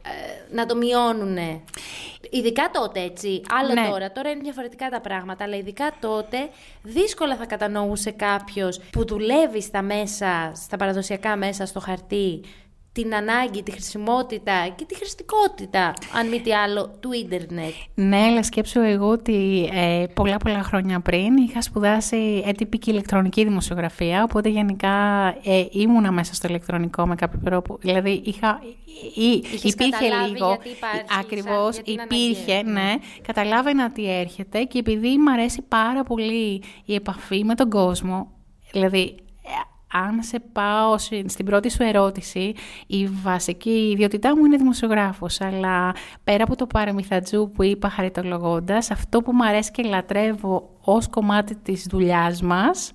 ε, 0.02 0.56
να 0.56 0.66
το 0.66 0.75
μειώνουν. 0.75 1.38
Ειδικά 2.30 2.69
τότε, 2.74 3.02
έτσι. 3.02 3.42
Άλλο 3.50 3.74
ναι. 3.74 3.88
τώρα. 3.90 4.12
Τώρα 4.12 4.30
είναι 4.30 4.42
διαφορετικά 4.42 4.90
τα 4.90 5.02
πράγματα. 5.02 5.44
Αλλά 5.44 5.56
ειδικά 5.56 5.94
τότε 6.00 6.50
δύσκολα 6.81 7.36
θα 7.36 7.46
κατανοούσε 7.46 8.12
κάποιος 8.12 8.80
που 8.92 9.06
δουλεύει 9.06 9.62
στα 9.62 9.81
μέσα, 9.81 10.52
στα 10.56 10.78
παραδοσιακά 10.78 11.36
μέσα, 11.36 11.66
στο 11.66 11.80
χαρτί, 11.80 12.42
την 12.96 13.16
ανάγκη, 13.16 13.64
τη 13.64 13.72
χρησιμότητα 13.72 14.68
και 14.76 14.86
τη 14.86 14.96
χρηστικότητα, 14.96 15.94
αν 16.14 16.30
μη 16.30 16.42
τι 16.42 16.54
άλλο, 16.54 16.96
του 17.00 17.12
ίντερνετ. 17.12 17.74
Ναι, 17.96 18.18
αλλά 18.18 18.44
σκέψω 18.44 18.82
εγώ 18.82 19.08
ότι 19.08 19.70
ε, 19.74 20.06
πολλά 20.14 20.38
πολλά 20.38 20.64
χρόνια 20.64 21.00
πριν 21.00 21.38
είχα 21.38 21.62
σπουδάσει 21.62 22.44
έτυπη 22.46 22.78
και 22.78 22.92
ηλεκτρονική 22.92 23.44
δημοσιογραφία, 23.44 24.24
οπότε 24.24 24.50
γενικά 24.50 25.28
ε, 25.44 25.66
ήμουνα 25.72 26.12
μέσα 26.12 26.34
στο 26.34 26.48
ηλεκτρονικό 26.48 27.08
με 27.08 27.16
κάποιο 27.16 27.40
τρόπο. 27.44 27.78
Δηλαδή 27.82 28.22
είχα, 28.26 28.62
ή, 29.16 29.44
υπήρχε 29.64 30.08
λίγο, 30.28 30.58
ακριβώς, 31.20 31.78
υπήρχε, 31.78 32.62
ναι. 32.64 32.72
ναι, 32.72 32.94
καταλάβαινα 33.22 33.92
τι 33.92 34.12
έρχεται 34.12 34.64
και 34.64 34.80
επειδή 34.80 35.18
μου 35.18 35.32
αρέσει 35.32 35.62
πάρα 35.62 36.04
πολύ 36.04 36.64
η 36.86 36.96
επαφή 36.96 37.44
με 37.44 37.56
τον 37.56 37.70
κόσμο, 37.70 38.32
δηλαδή 38.72 39.16
αν 39.96 40.24
σε 40.24 40.40
πάω 40.52 40.98
στην 41.26 41.46
πρώτη 41.46 41.72
σου 41.72 41.84
ερώτηση, 41.84 42.54
η 42.88 43.08
βασική 43.08 43.90
ιδιότητά 43.92 44.38
μου 44.38 44.46
είναι 44.46 44.58
δημοσιογράφος, 44.58 45.42
αλλά 45.42 45.96
πέρα 46.24 46.44
από 46.44 46.56
το 46.56 46.68
παραμυθατζού 46.68 47.52
που 47.54 47.64
είπα 47.64 47.90
χαριτολογώντας, 47.90 48.92
αυτό 48.92 49.22
που 49.22 49.32
μου 49.34 49.46
αρέσει 49.46 49.72
και 49.72 49.84
λατρεύω 49.84 50.75
ως 50.86 51.08
κομμάτι 51.10 51.56
της 51.56 51.88
δουλειάς 51.90 52.42
μας, 52.42 52.92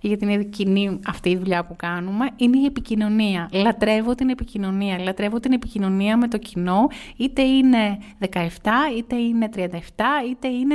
γιατί 0.00 0.24
είναι 0.24 0.42
κοινή 0.42 1.00
αυτή 1.06 1.30
η 1.30 1.36
δουλειά 1.36 1.64
που 1.64 1.76
κάνουμε, 1.76 2.30
είναι 2.36 2.58
η 2.58 2.64
επικοινωνία. 2.64 3.48
Λατρεύω 3.52 4.14
την 4.14 4.28
επικοινωνία. 4.28 4.98
Λατρεύω 4.98 5.40
την 5.40 5.52
επικοινωνία 5.52 6.16
με 6.16 6.28
το 6.28 6.38
κοινό, 6.38 6.88
είτε 7.16 7.42
είναι 7.42 7.98
17, 8.18 8.26
είτε 8.96 9.16
είναι 9.16 9.48
37, 9.56 9.60
είτε 10.30 10.48
είναι 10.48 10.74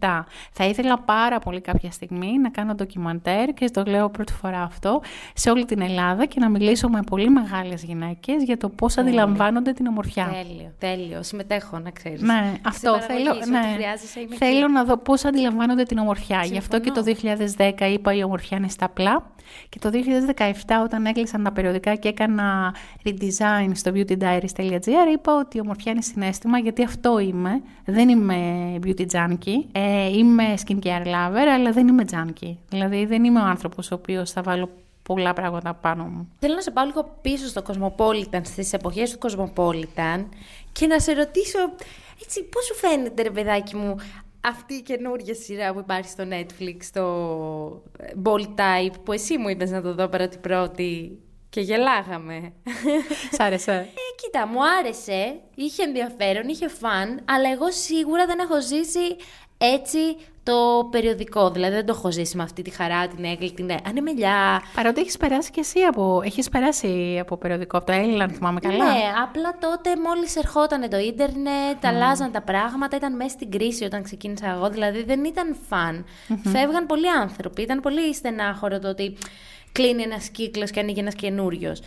97. 0.00 0.24
Θα 0.52 0.64
ήθελα 0.64 0.98
πάρα 0.98 1.38
πολύ 1.38 1.60
κάποια 1.60 1.90
στιγμή 1.90 2.38
να 2.38 2.48
κάνω 2.48 2.74
ντοκιμαντέρ 2.74 3.54
και 3.54 3.70
το 3.70 3.82
λέω 3.86 4.10
πρώτη 4.10 4.32
φορά 4.32 4.62
αυτό, 4.62 5.00
σε 5.34 5.50
όλη 5.50 5.64
την 5.64 5.80
Ελλάδα 5.80 6.26
και 6.26 6.40
να 6.40 6.48
μιλήσω 6.48 6.88
με 6.88 7.00
πολύ 7.02 7.30
μεγάλες 7.30 7.82
γυναίκες 7.82 8.42
για 8.42 8.56
το 8.56 8.68
πώς 8.68 8.98
αντιλαμβάνονται 8.98 9.72
την 9.72 9.86
ομορφιά. 9.86 10.32
Τέλειο, 10.32 10.72
τέλειο. 10.78 11.22
Συμμετέχω, 11.22 11.78
να 11.78 11.90
ξέρεις. 11.90 12.22
Ναι, 12.22 12.52
αυτό 12.66 13.00
θέλω, 13.00 13.34
ναι. 13.34 14.36
θέλω 14.36 14.68
να 14.68 14.84
δω 14.84 14.96
πώς 14.96 15.24
αντιλαμβάνονται 15.24 15.82
την 15.82 15.98
ομορφιά. 16.00 16.44
Γι' 16.44 16.58
αυτό 16.58 16.80
και 16.80 16.90
το 16.90 17.02
2010 17.56 17.90
είπα 17.92 18.14
η 18.14 18.22
ομορφιά 18.22 18.56
είναι 18.56 18.68
στα 18.68 18.84
απλά. 18.84 19.30
Και 19.68 19.78
το 19.78 19.90
2017 19.92 20.52
όταν 20.84 21.06
έκλεισαν 21.06 21.42
τα 21.42 21.52
περιοδικά 21.52 21.94
και 21.94 22.08
έκανα 22.08 22.74
redesign 23.04 23.70
στο 23.72 23.92
beautydiaries.gr 23.94 25.12
είπα 25.12 25.36
ότι 25.38 25.56
η 25.56 25.60
ομορφιά 25.60 25.92
είναι 25.92 26.02
συνέστημα 26.02 26.58
γιατί 26.58 26.84
αυτό 26.84 27.18
είμαι. 27.18 27.62
Δεν 27.84 28.08
είμαι 28.08 28.36
beauty 28.84 29.06
junkie. 29.12 29.64
Ε, 29.72 30.08
είμαι 30.08 30.54
skincare 30.66 31.06
lover 31.06 31.46
αλλά 31.54 31.72
δεν 31.72 31.88
είμαι 31.88 32.04
junkie. 32.10 32.54
Δηλαδή 32.68 33.04
δεν 33.04 33.24
είμαι 33.24 33.40
ο 33.40 33.44
άνθρωπος 33.44 33.90
ο 33.90 33.94
οποίος 33.94 34.30
θα 34.30 34.42
βάλω 34.42 34.68
πολλά 35.02 35.32
πράγματα 35.32 35.74
πάνω 35.74 36.04
μου. 36.04 36.28
Θέλω 36.38 36.54
να 36.54 36.60
σε 36.60 36.70
πάω 36.70 36.84
λίγο 36.84 37.18
πίσω 37.22 37.46
στο 37.46 37.62
Cosmopolitan, 37.66 38.40
στις 38.42 38.72
εποχές 38.72 39.10
του 39.10 39.18
Cosmopolitan 39.22 40.24
και 40.72 40.86
να 40.86 41.00
σε 41.00 41.12
ρωτήσω, 41.12 41.58
έτσι, 42.22 42.42
πώς 42.44 42.64
σου 42.64 42.74
φαίνεται 42.74 43.22
ρε 43.22 43.30
παιδάκι 43.30 43.76
μου 43.76 43.96
αυτή 44.40 44.74
η 44.74 44.82
καινούργια 44.82 45.34
σειρά 45.34 45.72
που 45.72 45.78
υπάρχει 45.78 46.08
στο 46.08 46.24
Netflix, 46.30 46.76
το 46.92 47.04
Bold 48.22 48.54
Type, 48.56 48.94
που 49.04 49.12
εσύ 49.12 49.38
μου 49.38 49.48
είπες 49.48 49.70
να 49.70 49.82
το 49.82 49.94
δω 49.94 50.08
πρώτη 50.08 50.38
πρώτη 50.38 51.18
και 51.48 51.60
γελάγαμε. 51.60 52.52
Σ' 53.36 53.40
άρεσε. 53.40 53.72
Ε, 53.72 53.86
κοίτα, 54.22 54.46
μου 54.46 54.58
άρεσε, 54.78 55.40
είχε 55.54 55.82
ενδιαφέρον, 55.82 56.48
είχε 56.48 56.68
φαν, 56.68 57.24
αλλά 57.24 57.50
εγώ 57.50 57.70
σίγουρα 57.70 58.26
δεν 58.26 58.38
έχω 58.38 58.62
ζήσει 58.62 59.16
έτσι 59.58 59.98
το 60.50 60.88
περιοδικό. 60.90 61.50
Δηλαδή 61.50 61.74
δεν 61.74 61.86
το 61.86 61.94
έχω 61.96 62.12
ζήσει 62.12 62.36
με 62.36 62.42
αυτή 62.42 62.62
τη 62.62 62.70
χαρά, 62.70 63.08
την 63.08 63.24
έγκλη, 63.24 63.52
την 63.52 63.70
ανεμελιά. 63.88 64.62
Παρότι 64.74 65.00
έχεις 65.00 65.16
περάσει 65.16 65.50
κι 65.50 65.60
εσύ 65.60 65.80
από. 65.80 66.20
Έχεις 66.24 66.48
περάσει 66.48 67.18
από 67.20 67.36
περιοδικό, 67.36 67.76
από 67.76 67.86
το 67.86 67.92
Έλληνα, 67.92 68.24
αν 68.24 68.30
θυμάμαι 68.30 68.60
καλά. 68.60 68.92
Ναι, 68.92 69.00
απλά 69.22 69.56
τότε 69.60 69.90
μόλις 70.04 70.36
ερχόταν 70.36 70.90
το 70.90 70.98
ίντερνετ, 70.98 71.76
mm. 71.80 71.86
αλλάζαν 71.86 72.32
τα 72.32 72.42
πράγματα, 72.42 72.96
ήταν 72.96 73.16
μέσα 73.16 73.30
στην 73.30 73.50
κρίση 73.50 73.84
όταν 73.84 74.02
ξεκίνησα 74.02 74.50
εγώ. 74.50 74.70
Δηλαδή 74.70 75.02
δεν 75.02 75.24
ήταν 75.24 75.56
φαν. 75.68 76.04
Φεύγαν 76.42 76.86
πολλοί 76.86 77.10
άνθρωποι. 77.10 77.62
Ήταν 77.62 77.80
πολύ 77.80 78.14
στενάχωρο 78.14 78.78
το 78.78 78.88
ότι 78.88 79.16
κλείνει 79.72 80.02
ένας 80.02 80.28
κύκλος 80.28 80.70
και 80.70 80.80
ανοίγει 80.80 81.00
ένας 81.00 81.14
καινούριος. 81.14 81.80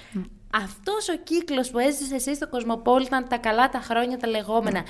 Αυτός 0.53 1.09
ο 1.09 1.15
κύκλος 1.23 1.69
που 1.69 1.79
έζησε 1.79 2.15
εσύ 2.15 2.35
στο 2.35 2.47
Κοσμοπόλιταν 2.47 3.27
τα 3.27 3.37
καλά 3.37 3.69
τα 3.69 3.79
χρόνια 3.79 4.17
τα 4.17 4.27
λεγόμενα, 4.27 4.83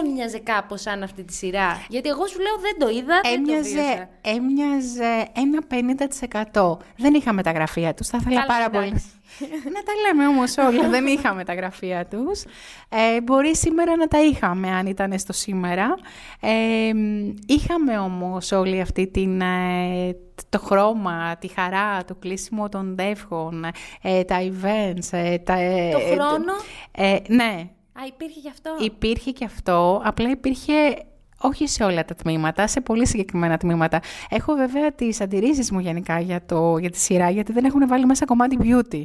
έμοιαζε 0.00 0.38
κάπως 0.38 0.80
σαν 0.80 1.02
αυτή 1.02 1.24
τη 1.24 1.32
σειρά. 1.32 1.84
Γιατί 1.88 2.08
εγώ 2.08 2.26
σου 2.26 2.38
λέω 2.40 2.56
δεν 2.60 2.78
το 2.78 2.88
είδα, 2.88 3.20
έμοιαζε, 3.34 3.70
δεν 3.70 4.08
το 4.22 4.30
Έμοιαζε 4.30 5.28
ένα 5.32 5.62
50%. 6.52 6.76
Δεν 6.96 7.14
είχα 7.14 7.34
τα 7.34 7.50
γραφεία 7.50 7.94
τους, 7.94 8.08
θα 8.08 8.18
ήθελα 8.20 8.46
πάρα 8.46 8.70
πολύ. 8.70 9.02
να 9.74 9.82
τα 9.82 9.92
λέμε 10.06 10.26
όμως 10.26 10.56
όλα, 10.56 10.88
δεν 10.88 11.06
είχαμε 11.06 11.44
τα 11.44 11.54
γραφεία 11.54 12.06
τους. 12.06 12.42
Ε, 12.88 13.20
μπορεί 13.20 13.56
σήμερα 13.56 13.96
να 13.96 14.08
τα 14.08 14.22
είχαμε 14.22 14.68
αν 14.68 14.86
ήταν 14.86 15.18
στο 15.18 15.32
σήμερα. 15.32 15.94
Ε, 16.40 16.90
είχαμε 17.46 17.98
όμως 17.98 18.52
όλη 18.52 18.80
αυτή 18.80 19.06
την, 19.06 19.40
ε, 19.40 20.16
το 20.48 20.58
χρώμα, 20.58 21.36
τη 21.36 21.48
χαρά, 21.48 22.04
το 22.04 22.14
κλείσιμο 22.14 22.68
των 22.68 22.94
δεύχων, 22.96 23.64
ε, 24.02 24.24
τα 24.24 24.36
events. 24.40 25.08
Ε, 25.10 25.38
τα, 25.38 25.56
το 25.92 25.98
χρόνο; 25.98 26.52
ναι. 27.28 27.68
Α, 27.92 28.06
υπήρχε 28.06 28.40
και 28.40 28.48
αυτό; 28.48 28.76
Υπήρχε 28.78 29.30
και 29.30 29.44
αυτό, 29.44 30.00
απλά 30.04 30.30
υπήρχε 30.30 30.72
όχι 31.40 31.66
σε 31.66 31.84
όλα 31.84 32.04
τα 32.04 32.14
τμήματα, 32.14 32.66
σε 32.66 32.80
πολύ 32.80 33.06
συγκεκριμένα 33.06 33.56
τμήματα. 33.56 34.00
Έχω 34.30 34.54
βέβαια 34.54 34.92
τις 34.92 35.20
αντιρρήσεις 35.20 35.70
μου 35.70 35.78
γενικά 35.78 36.20
για, 36.20 36.46
το, 36.46 36.78
για 36.78 36.90
τη 36.90 36.98
σειρά, 36.98 37.30
γιατί 37.30 37.52
δεν 37.52 37.64
έχουν 37.64 37.88
βάλει 37.88 38.06
μέσα 38.06 38.24
κομμάτι 38.24 38.58
beauty. 38.62 39.02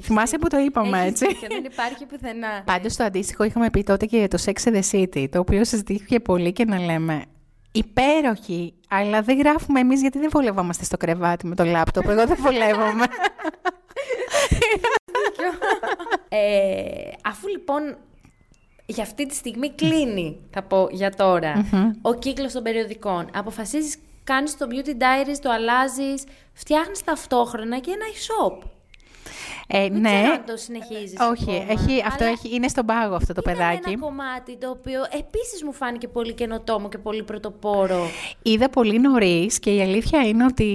Θυμάσαι 0.00 0.38
που 0.38 0.48
το 0.48 0.58
είπαμε 0.58 1.04
έτσι; 1.04 1.26
Και 1.26 1.46
δεν 1.48 1.64
υπάρχει 1.64 2.06
πουθενά. 2.06 2.62
Πάντως 2.64 2.96
το 2.96 3.04
αντίστοιχο 3.04 3.44
είχαμε 3.44 3.70
πει 3.70 3.82
τότε 3.82 4.06
και 4.06 4.16
για 4.16 4.28
το 4.28 4.38
Sex 4.44 4.72
and 4.72 4.82
the 4.82 4.90
City, 4.92 5.28
το 5.30 5.38
οποίο 5.38 5.64
συζητήθηκε 5.64 6.20
πολύ 6.20 6.52
και 6.52 6.64
να 6.64 6.78
λέμε 6.78 7.24
υπέροχη, 7.72 8.74
αλλά 8.88 9.22
δεν 9.22 9.38
γράφουμε 9.38 9.80
εμείς 9.80 10.00
γιατί 10.00 10.18
δεν 10.18 10.28
βολευόμαστε 10.32 10.84
στο 10.84 10.96
κρεβάτι 10.96 11.46
με 11.46 11.54
το 11.54 11.64
λάπτοπ. 11.64 12.08
Εγώ 12.08 12.26
δεν 12.26 12.36
βολεύομαι. 12.40 13.04
ε, 16.28 17.10
αφού 17.24 17.48
λοιπόν 17.48 17.96
για 18.86 19.02
αυτή 19.02 19.26
τη 19.26 19.34
στιγμή 19.34 19.70
κλείνει, 19.70 20.40
θα 20.50 20.62
πω 20.62 20.88
για 20.90 21.10
τωρα 21.10 21.66
ο 22.02 22.14
κύκλος 22.14 22.52
των 22.52 22.62
περιοδικών. 22.62 23.30
Αποφασίζεις, 23.34 23.98
κάνεις 24.24 24.56
το 24.56 24.66
Beauty 24.70 24.90
Diaries, 24.90 25.38
το 25.42 25.50
αλλάζεις, 25.50 26.24
φτιάχνεις 26.52 27.04
ταυτόχρονα 27.04 27.78
και 27.78 27.90
ένα 27.90 28.04
e-shop. 28.04 28.68
Ε, 29.74 29.88
Δεν 29.88 30.00
ναι. 30.00 30.10
ξέρω 30.10 30.32
αν 30.32 30.44
το 30.46 30.56
συνεχίζεις. 30.56 31.16
Όχι, 31.30 31.64
έχει, 31.68 32.02
αυτό 32.06 32.24
έχει, 32.24 32.54
είναι 32.54 32.68
στον 32.68 32.86
πάγο 32.86 33.14
αυτό 33.14 33.32
το 33.32 33.42
παιδάκι. 33.42 33.76
Είναι 33.76 33.82
ένα 33.86 33.98
κομμάτι 33.98 34.56
το 34.56 34.70
οποίο 34.70 35.00
επίσης 35.04 35.62
μου 35.64 35.72
φάνηκε 35.72 36.08
πολύ 36.08 36.32
καινοτόμο 36.32 36.88
και 36.88 36.98
πολύ 36.98 37.22
πρωτοπόρο. 37.22 38.06
Είδα 38.42 38.68
πολύ 38.68 39.00
νωρίς 39.00 39.58
και 39.58 39.70
η 39.74 39.80
αλήθεια 39.80 40.22
είναι 40.26 40.44
ότι 40.44 40.70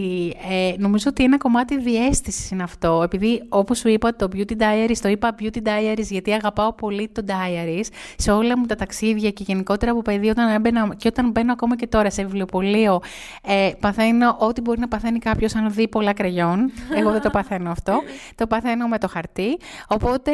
ε, 0.49 0.73
νομίζω 0.77 1.05
ότι 1.09 1.23
ένα 1.23 1.37
κομμάτι 1.37 1.77
διέστησης 1.77 2.51
είναι 2.51 2.63
αυτό. 2.63 3.01
Επειδή 3.03 3.43
όπως 3.49 3.77
σου 3.77 3.87
είπα 3.87 4.15
το 4.15 4.27
Beauty 4.35 4.57
Diaries, 4.57 4.97
το 5.01 5.09
είπα 5.09 5.35
Beauty 5.39 5.57
Diaries 5.63 6.05
γιατί 6.09 6.33
αγαπάω 6.33 6.73
πολύ 6.73 7.07
το 7.07 7.23
Diaries 7.27 7.85
σε 8.17 8.31
όλα 8.31 8.57
μου 8.57 8.65
τα 8.65 8.75
ταξίδια 8.75 9.31
και 9.31 9.43
γενικότερα 9.47 9.91
από 9.91 10.01
παιδί 10.01 10.29
όταν 10.29 10.49
έμπαινα 10.49 10.95
και 10.97 11.07
όταν 11.07 11.31
μπαίνω 11.31 11.51
ακόμα 11.51 11.75
και 11.75 11.87
τώρα 11.87 12.09
σε 12.09 12.23
βιβλιοπωλείο, 12.23 13.01
ε, 13.43 13.71
παθαίνω 13.79 14.35
ό,τι 14.39 14.61
μπορεί 14.61 14.79
να 14.79 14.87
παθαίνει 14.87 15.19
κάποιος 15.19 15.55
αν 15.55 15.71
δει 15.71 15.87
πολλά 15.87 16.13
κραγιόν. 16.13 16.71
Εγώ 16.95 17.11
δεν 17.11 17.21
το 17.21 17.29
παθαίνω 17.29 17.71
αυτό. 17.71 18.01
το 18.35 18.47
παθαίνω 18.47 18.86
με 18.87 18.97
το 18.97 19.07
χαρτί. 19.07 19.57
Οπότε 19.87 20.31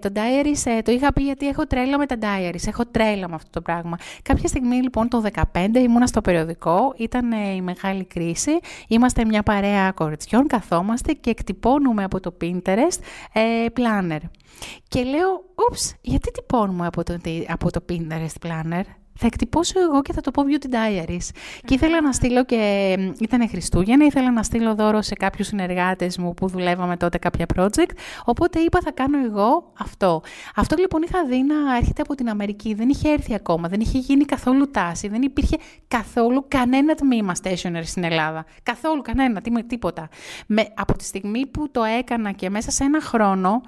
το 0.00 0.08
diaries 0.14 0.62
ε, 0.64 0.82
το 0.82 0.92
είχα 0.92 1.12
πει 1.12 1.22
γιατί 1.22 1.48
έχω 1.48 1.66
τρέλα 1.66 1.98
με 1.98 2.06
τα 2.06 2.16
diaries. 2.20 2.66
Έχω 2.66 2.86
τρέλα 2.86 3.28
με 3.28 3.34
αυτό 3.34 3.50
το 3.50 3.60
πράγμα. 3.60 3.96
Κάποια 4.22 4.48
στιγμή 4.48 4.76
λοιπόν 4.76 5.08
το 5.08 5.22
2015 5.52 5.68
ήμουνα 5.74 6.06
στο 6.06 6.20
περιοδικό, 6.20 6.94
ήταν 6.96 7.32
ε, 7.32 7.54
η 7.54 7.60
μεγάλη 7.60 8.04
κρίση. 8.04 8.58
Είμαστε 8.88 9.24
μια 9.24 9.42
παρέα 9.42 9.92
κοριτσιών, 9.92 10.46
καθόμαστε 10.46 11.12
και 11.12 11.30
εκτυπώνουμε 11.30 12.04
από 12.04 12.20
το 12.20 12.36
Pinterest 12.40 13.00
ε, 13.32 13.66
planner. 13.76 14.20
Και 14.88 15.02
λέω, 15.02 15.44
ούψ, 15.54 15.94
γιατί 16.00 16.30
τυπώνουμε 16.30 16.86
από 16.86 17.02
το, 17.02 17.16
από 17.48 17.70
το 17.70 17.84
Pinterest 17.88 18.48
planner; 18.48 18.82
Θα 19.20 19.26
εκτυπώσω 19.26 19.80
εγώ 19.80 20.02
και 20.02 20.12
θα 20.12 20.20
το 20.20 20.30
πω 20.30 20.42
Beauty 20.46 20.74
Diaries. 20.74 21.28
Και 21.64 21.74
ήθελα 21.74 22.00
να 22.00 22.12
στείλω 22.12 22.44
και. 22.44 22.56
ήταν 23.20 23.48
Χριστούγεννα, 23.48 24.04
ήθελα 24.04 24.32
να 24.32 24.42
στείλω 24.42 24.74
δώρο 24.74 25.02
σε 25.02 25.14
κάποιους 25.14 25.46
συνεργάτες 25.46 26.18
μου 26.18 26.34
που 26.34 26.48
δουλεύαμε 26.48 26.96
τότε 26.96 27.18
κάποια 27.18 27.46
project. 27.56 27.90
Οπότε 28.24 28.60
είπα 28.60 28.80
θα 28.84 28.92
κάνω 28.92 29.24
εγώ 29.24 29.72
αυτό. 29.78 30.22
Αυτό 30.54 30.76
λοιπόν 30.78 31.02
είχα 31.02 31.24
δει 31.24 31.42
να 31.42 31.76
έρχεται 31.76 32.02
από 32.02 32.14
την 32.14 32.28
Αμερική. 32.28 32.74
Δεν 32.74 32.88
είχε 32.88 33.08
έρθει 33.08 33.34
ακόμα, 33.34 33.68
δεν 33.68 33.80
είχε 33.80 33.98
γίνει 33.98 34.24
καθόλου 34.24 34.70
τάση, 34.70 35.08
δεν 35.08 35.22
υπήρχε 35.22 35.56
καθόλου 35.88 36.44
κανένα 36.48 36.94
τμήμα 36.94 37.32
stationery 37.42 37.84
στην 37.84 38.04
Ελλάδα. 38.04 38.44
Καθόλου 38.62 39.02
κανένα, 39.02 39.40
τίποτα. 39.66 40.08
Με, 40.46 40.68
από 40.74 40.96
τη 40.96 41.04
στιγμή 41.04 41.46
που 41.46 41.70
το 41.70 41.82
έκανα 41.82 42.32
και 42.32 42.50
μέσα 42.50 42.70
σε 42.70 42.84
ένα 42.84 43.00
χρόνο 43.00 43.60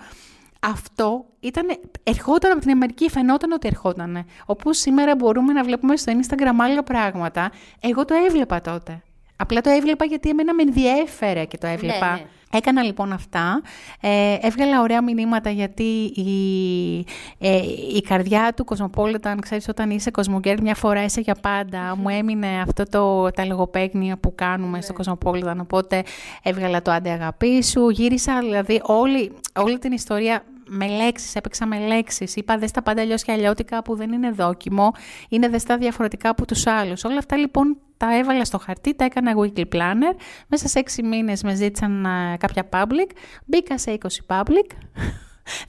αυτό 0.64 1.24
ήταν, 1.40 1.66
ερχόταν 2.02 2.50
από 2.50 2.60
την 2.60 2.70
Αμερική, 2.70 3.10
φαινόταν 3.10 3.52
ότι 3.52 3.66
ερχόταν. 3.66 4.24
Όπως 4.46 4.78
σήμερα 4.78 5.16
μπορούμε 5.16 5.52
να 5.52 5.62
βλέπουμε 5.62 5.96
στο 5.96 6.12
Instagram 6.12 6.54
άλλα 6.58 6.82
πράγματα. 6.82 7.50
Εγώ 7.80 8.04
το 8.04 8.14
έβλεπα 8.26 8.60
τότε. 8.60 9.02
Απλά 9.36 9.60
το 9.60 9.70
έβλεπα 9.70 10.04
γιατί 10.04 10.28
εμένα 10.28 10.54
με 10.54 10.62
ενδιέφερε 10.62 11.44
και 11.44 11.58
το 11.58 11.66
έβλεπα. 11.66 12.10
Ναι, 12.10 12.20
ναι. 12.20 12.26
Έκανα 12.54 12.82
λοιπόν 12.82 13.12
αυτά, 13.12 13.62
ε, 14.00 14.36
έβγαλα 14.40 14.80
ωραία 14.80 15.02
μηνύματα 15.02 15.50
γιατί 15.50 16.12
η, 16.14 16.98
ε, 17.38 17.56
η 17.94 18.00
καρδιά 18.00 18.52
του 18.56 18.64
Κοσμοπόλιταν, 18.64 19.40
ξέρεις 19.40 19.68
όταν 19.68 19.90
είσαι 19.90 20.10
κοσμογκέρ 20.10 20.60
μια 20.60 20.74
φορά 20.74 21.04
είσαι 21.04 21.20
για 21.20 21.34
πάντα, 21.34 21.96
μου 21.96 22.08
έμεινε 22.08 22.60
αυτό 22.60 22.84
το, 22.84 23.30
τα 23.30 23.44
λογοπαίγνια 23.44 24.16
που 24.16 24.34
κάνουμε 24.34 24.80
στο 24.80 24.92
Κοσμοπόλιταν, 24.92 25.60
οπότε 25.60 26.02
έβγαλα 26.42 26.82
το 26.82 26.90
άντε 26.90 27.10
αγαπή 27.10 27.62
σου, 27.62 27.88
γύρισα 27.88 28.38
δηλαδή 28.40 28.80
όλη, 28.84 29.32
όλη 29.60 29.78
την 29.78 29.92
ιστορία 29.92 30.42
με 30.74 30.86
λέξεις, 30.86 31.34
έπαιξα 31.34 31.66
με 31.66 31.78
λέξεις. 31.78 32.36
Είπα 32.36 32.58
δες 32.58 32.70
τα 32.70 32.82
πάντα 32.82 33.00
αλλιώς 33.00 33.22
και 33.22 33.32
αλλιώτικα 33.32 33.82
που 33.82 33.96
δεν 33.96 34.12
είναι 34.12 34.30
δόκιμο, 34.30 34.92
είναι 35.28 35.48
δες 35.48 35.64
τα 35.64 35.78
διαφορετικά 35.78 36.28
από 36.28 36.46
τους 36.46 36.66
άλλους. 36.66 37.04
Όλα 37.04 37.18
αυτά 37.18 37.36
λοιπόν 37.36 37.76
τα 37.96 38.16
έβαλα 38.16 38.44
στο 38.44 38.58
χαρτί, 38.58 38.94
τα 38.94 39.04
έκανα 39.04 39.32
weekly 39.36 39.64
planner. 39.72 40.14
Μέσα 40.46 40.68
σε 40.68 40.78
έξι 40.78 41.02
μήνες 41.02 41.42
με 41.42 41.54
ζήτησαν 41.54 42.06
uh, 42.06 42.36
κάποια 42.38 42.68
public. 42.72 43.10
Μπήκα 43.44 43.78
σε 43.78 43.98
20 44.26 44.36
public. 44.36 44.66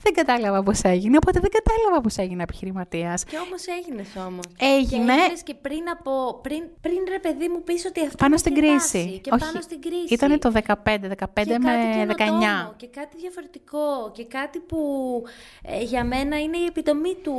Δεν 0.02 0.12
κατάλαβα 0.14 0.62
πώς 0.62 0.80
έγινε, 0.82 1.16
οπότε 1.16 1.40
δεν 1.40 1.50
κατάλαβα 1.50 2.00
πώς 2.00 2.16
έγινε 2.16 2.42
επιχειρηματίας. 2.42 3.24
Και 3.24 3.36
όμως 3.46 3.66
έγινες 3.66 4.08
όμως. 4.26 4.44
Έγινε. 4.58 5.14
Και 5.14 5.42
και 5.44 5.54
πριν 5.54 5.88
από. 5.92 6.40
Πριν, 6.42 6.62
πριν 6.80 6.98
ρε 7.08 7.18
παιδί 7.18 7.48
μου 7.48 7.62
πεις 7.62 7.84
ότι 7.84 8.00
αυτό. 8.00 8.16
Πάνω 8.16 8.36
στην 8.36 8.54
κρίση. 8.54 9.20
Και 9.22 9.30
Όχι, 9.32 9.44
πάνω 9.44 9.60
στην 9.60 9.80
κρίση. 9.80 10.14
Ήταν 10.14 10.38
το 10.38 10.50
15, 10.50 11.08
15 11.08 11.58
με 11.58 12.06
19. 12.06 12.74
Και 12.76 12.86
κάτι 12.86 13.16
διαφορετικό. 13.16 14.10
Και 14.12 14.24
κάτι 14.24 14.58
που 14.58 14.78
ε, 15.62 15.82
για 15.82 16.04
μένα 16.04 16.40
είναι 16.40 16.56
η 16.56 16.64
επιτομή 16.64 17.14
του 17.22 17.34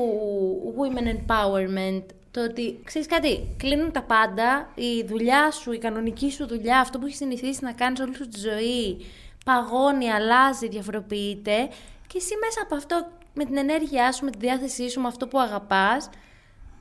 women 0.78 1.08
empowerment. 1.16 2.04
Το 2.32 2.44
ότι, 2.44 2.80
ξέρεις 2.84 3.08
κάτι, 3.08 3.48
κλείνουν 3.58 3.92
τα 3.92 4.04
πάντα, 4.04 4.72
η 4.76 5.04
δουλειά 5.08 5.52
σου, 5.52 5.72
η 5.72 5.78
κανονική 5.78 6.32
σου 6.32 6.48
δουλειά, 6.48 6.80
αυτό 6.80 7.00
που 7.00 7.06
έχεις 7.06 7.18
συνηθίσει 7.18 7.64
να 7.64 7.72
κάνεις 7.72 8.00
όλη 8.00 8.16
σου 8.16 8.28
τη 8.28 8.40
ζωή, 8.40 9.06
παγώνει, 9.46 10.12
αλλάζει, 10.12 10.68
διαφοροποιείται 10.68 11.70
και 12.16 12.22
εσύ 12.22 12.36
μέσα 12.38 12.62
από 12.62 12.76
αυτό, 12.76 13.08
με 13.34 13.46
την 13.46 13.58
ενέργειά 13.58 14.12
σου, 14.12 14.26
με 14.26 14.32
τη 14.32 14.38
διάθεσή 14.38 14.90
σου, 14.90 15.02
με 15.02 15.08
αυτό 15.08 15.28
που 15.28 15.40
αγαπάς, 15.40 16.10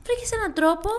βρήκες 0.03 0.31
έναν 0.31 0.53
τρόπο, 0.53 0.89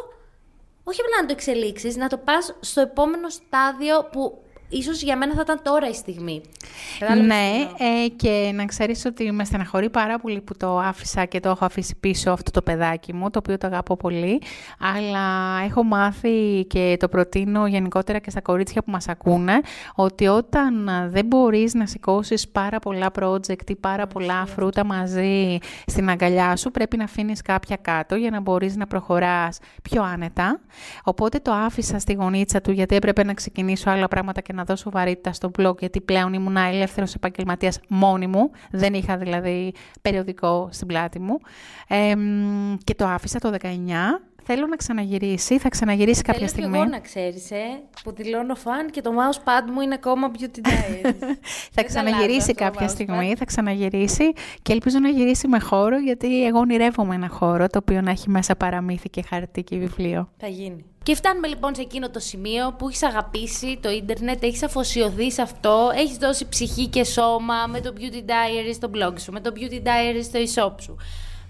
όχι 0.85 1.00
απλά 1.00 1.21
να 1.21 1.26
το 1.26 1.33
εξελίξεις, 1.33 1.97
να 1.97 2.09
το 2.09 2.19
πας 2.19 2.57
στο 2.61 2.81
επόμενο 2.81 3.28
στάδιο 3.28 4.05
που 4.12 4.45
ίσως 4.68 5.02
για 5.02 5.16
μένα 5.16 5.35
θα 5.35 5.40
ήταν 5.40 5.61
τώρα 5.62 5.88
η 5.88 5.94
στιγμή. 5.94 6.40
Ναι, 7.26 7.50
ε, 7.78 8.08
και 8.08 8.50
να 8.54 8.64
ξέρεις 8.64 9.04
ότι 9.04 9.32
με 9.32 9.44
στεναχωρεί 9.44 9.90
πάρα 9.90 10.18
πολύ 10.18 10.40
που 10.40 10.56
το 10.56 10.78
άφησα 10.78 11.25
και 11.25 11.40
το 11.40 11.49
έχω 11.49 11.64
αφήσει 11.64 11.96
πίσω 12.00 12.30
αυτό 12.30 12.50
το 12.50 12.62
παιδάκι 12.62 13.14
μου, 13.14 13.30
το 13.30 13.38
οποίο 13.38 13.58
το 13.58 13.66
αγαπώ 13.66 13.96
πολύ, 13.96 14.42
αλλά 14.78 15.25
έχω 15.64 15.82
μάθει 15.82 16.64
και 16.66 16.96
το 17.00 17.08
προτείνω 17.08 17.66
γενικότερα 17.66 18.18
και 18.18 18.30
στα 18.30 18.40
κορίτσια 18.40 18.82
που 18.82 18.90
μας 18.90 19.08
ακούνε, 19.08 19.61
ότι 19.94 20.26
όταν 20.26 20.90
δεν 21.11 21.26
μπορείς 21.26 21.75
να 21.75 21.87
σηκώσεις 21.87 22.49
πάρα 22.49 22.78
πολλά 22.78 23.11
project 23.20 23.70
ή 23.70 23.76
πάρα 23.76 24.06
πολλά 24.06 24.46
φρούτα 24.46 24.85
μαζί 24.85 25.58
στην 25.87 26.11
αγκαλιά 26.11 26.56
σου, 26.56 26.70
πρέπει 26.70 26.96
να 26.96 27.04
αφήνεις 27.04 27.42
κάποια 27.42 27.76
κάτω 27.82 28.14
για 28.14 28.30
να 28.30 28.40
μπορείς 28.40 28.76
να 28.76 28.87
προχωράς 28.87 29.58
πιο 29.82 30.02
άνετα. 30.02 30.61
Οπότε 31.04 31.38
το 31.38 31.52
άφησα 31.52 31.99
στη 31.99 32.12
γωνίτσα 32.12 32.61
του 32.61 32.70
γιατί 32.70 32.94
έπρεπε 32.94 33.25
να 33.25 33.35
ξεκινήσω 33.35 33.90
άλλα 33.90 34.08
πράγματα 34.08 34.40
και 34.40 34.52
να 34.56 34.64
δώσω 34.64 34.90
βαρύτητα 34.90 35.32
στο 35.32 35.50
blog, 35.58 35.78
γιατί 35.78 36.00
πλέον 36.00 36.32
ήμουν 36.32 36.56
ελεύθερος 36.56 37.14
επαγγελματίας 37.14 37.80
μόνη 37.88 38.26
μου, 38.26 38.50
δεν 38.70 38.94
είχα 38.94 39.16
δηλαδή 39.16 39.72
περιοδικό 40.02 40.68
στην 40.72 40.86
πλάτη 40.86 41.18
μου. 41.18 41.38
Ε, 41.88 42.14
και 42.84 42.94
το 42.94 43.06
άφησα 43.06 43.38
το 43.38 43.54
19 43.62 43.66
Θέλω 44.48 44.66
να 44.66 44.76
ξαναγυρίσει, 44.76 45.58
θα 45.58 45.68
ξαναγυρίσει 45.68 46.20
Θέλω 46.20 46.32
κάποια 46.32 46.46
και 46.46 46.52
στιγμή. 46.52 46.78
εγώ 46.78 46.88
να 46.88 47.00
ξέρεις, 47.00 47.50
ε, 47.50 47.80
που 48.02 48.12
δηλώνω 48.12 48.54
φαν 48.54 48.90
και 48.90 49.00
το 49.00 49.10
mousepad 49.10 49.70
μου 49.72 49.80
είναι 49.80 49.94
ακόμα 49.94 50.30
beauty 50.32 50.68
diaries. 50.68 51.14
θα 51.74 51.84
ξαναγυρίσει 51.84 52.54
κάποια 52.54 52.88
στιγμή, 52.88 53.34
θα 53.38 53.44
ξαναγυρίσει 53.44 54.32
και 54.62 54.72
ελπίζω 54.72 54.98
να 54.98 55.08
γυρίσει 55.08 55.48
με 55.48 55.60
χώρο 55.60 55.98
γιατί 55.98 56.46
εγώ 56.46 56.58
ονειρεύομαι 56.58 57.14
ένα 57.14 57.28
χώρο 57.28 57.66
το 57.66 57.78
οποίο 57.78 58.00
να 58.00 58.10
έχει 58.10 58.30
μέσα 58.30 58.56
παραμύθι 58.56 59.08
και 59.08 59.22
χαρτί 59.28 59.62
και 59.62 59.76
βιβλίο. 59.76 60.28
Θα 60.36 60.46
γίνει. 60.46 60.84
Και 61.02 61.14
φτάνουμε 61.14 61.46
λοιπόν 61.46 61.74
σε 61.74 61.80
εκείνο 61.80 62.10
το 62.10 62.18
σημείο 62.18 62.72
που 62.78 62.88
έχεις 62.88 63.02
αγαπήσει 63.02 63.78
το 63.82 63.90
ίντερνετ, 63.90 64.42
έχεις 64.42 64.62
αφοσιωθεί 64.62 65.32
σε 65.32 65.42
αυτό, 65.42 65.90
έχεις 65.94 66.16
δώσει 66.16 66.48
ψυχή 66.48 66.86
και 66.86 67.04
σώμα 67.04 67.66
με 67.66 67.80
το 67.80 67.92
Beauty 67.96 68.30
Diary 68.30 68.74
στο 68.74 68.90
blog 68.94 69.12
σου, 69.20 69.32
με 69.32 69.40
το 69.40 69.52
Beauty 69.56 69.86
Diary 69.86 70.22
στο 70.22 70.38
e-shop 70.38 70.74
σου. 70.80 70.96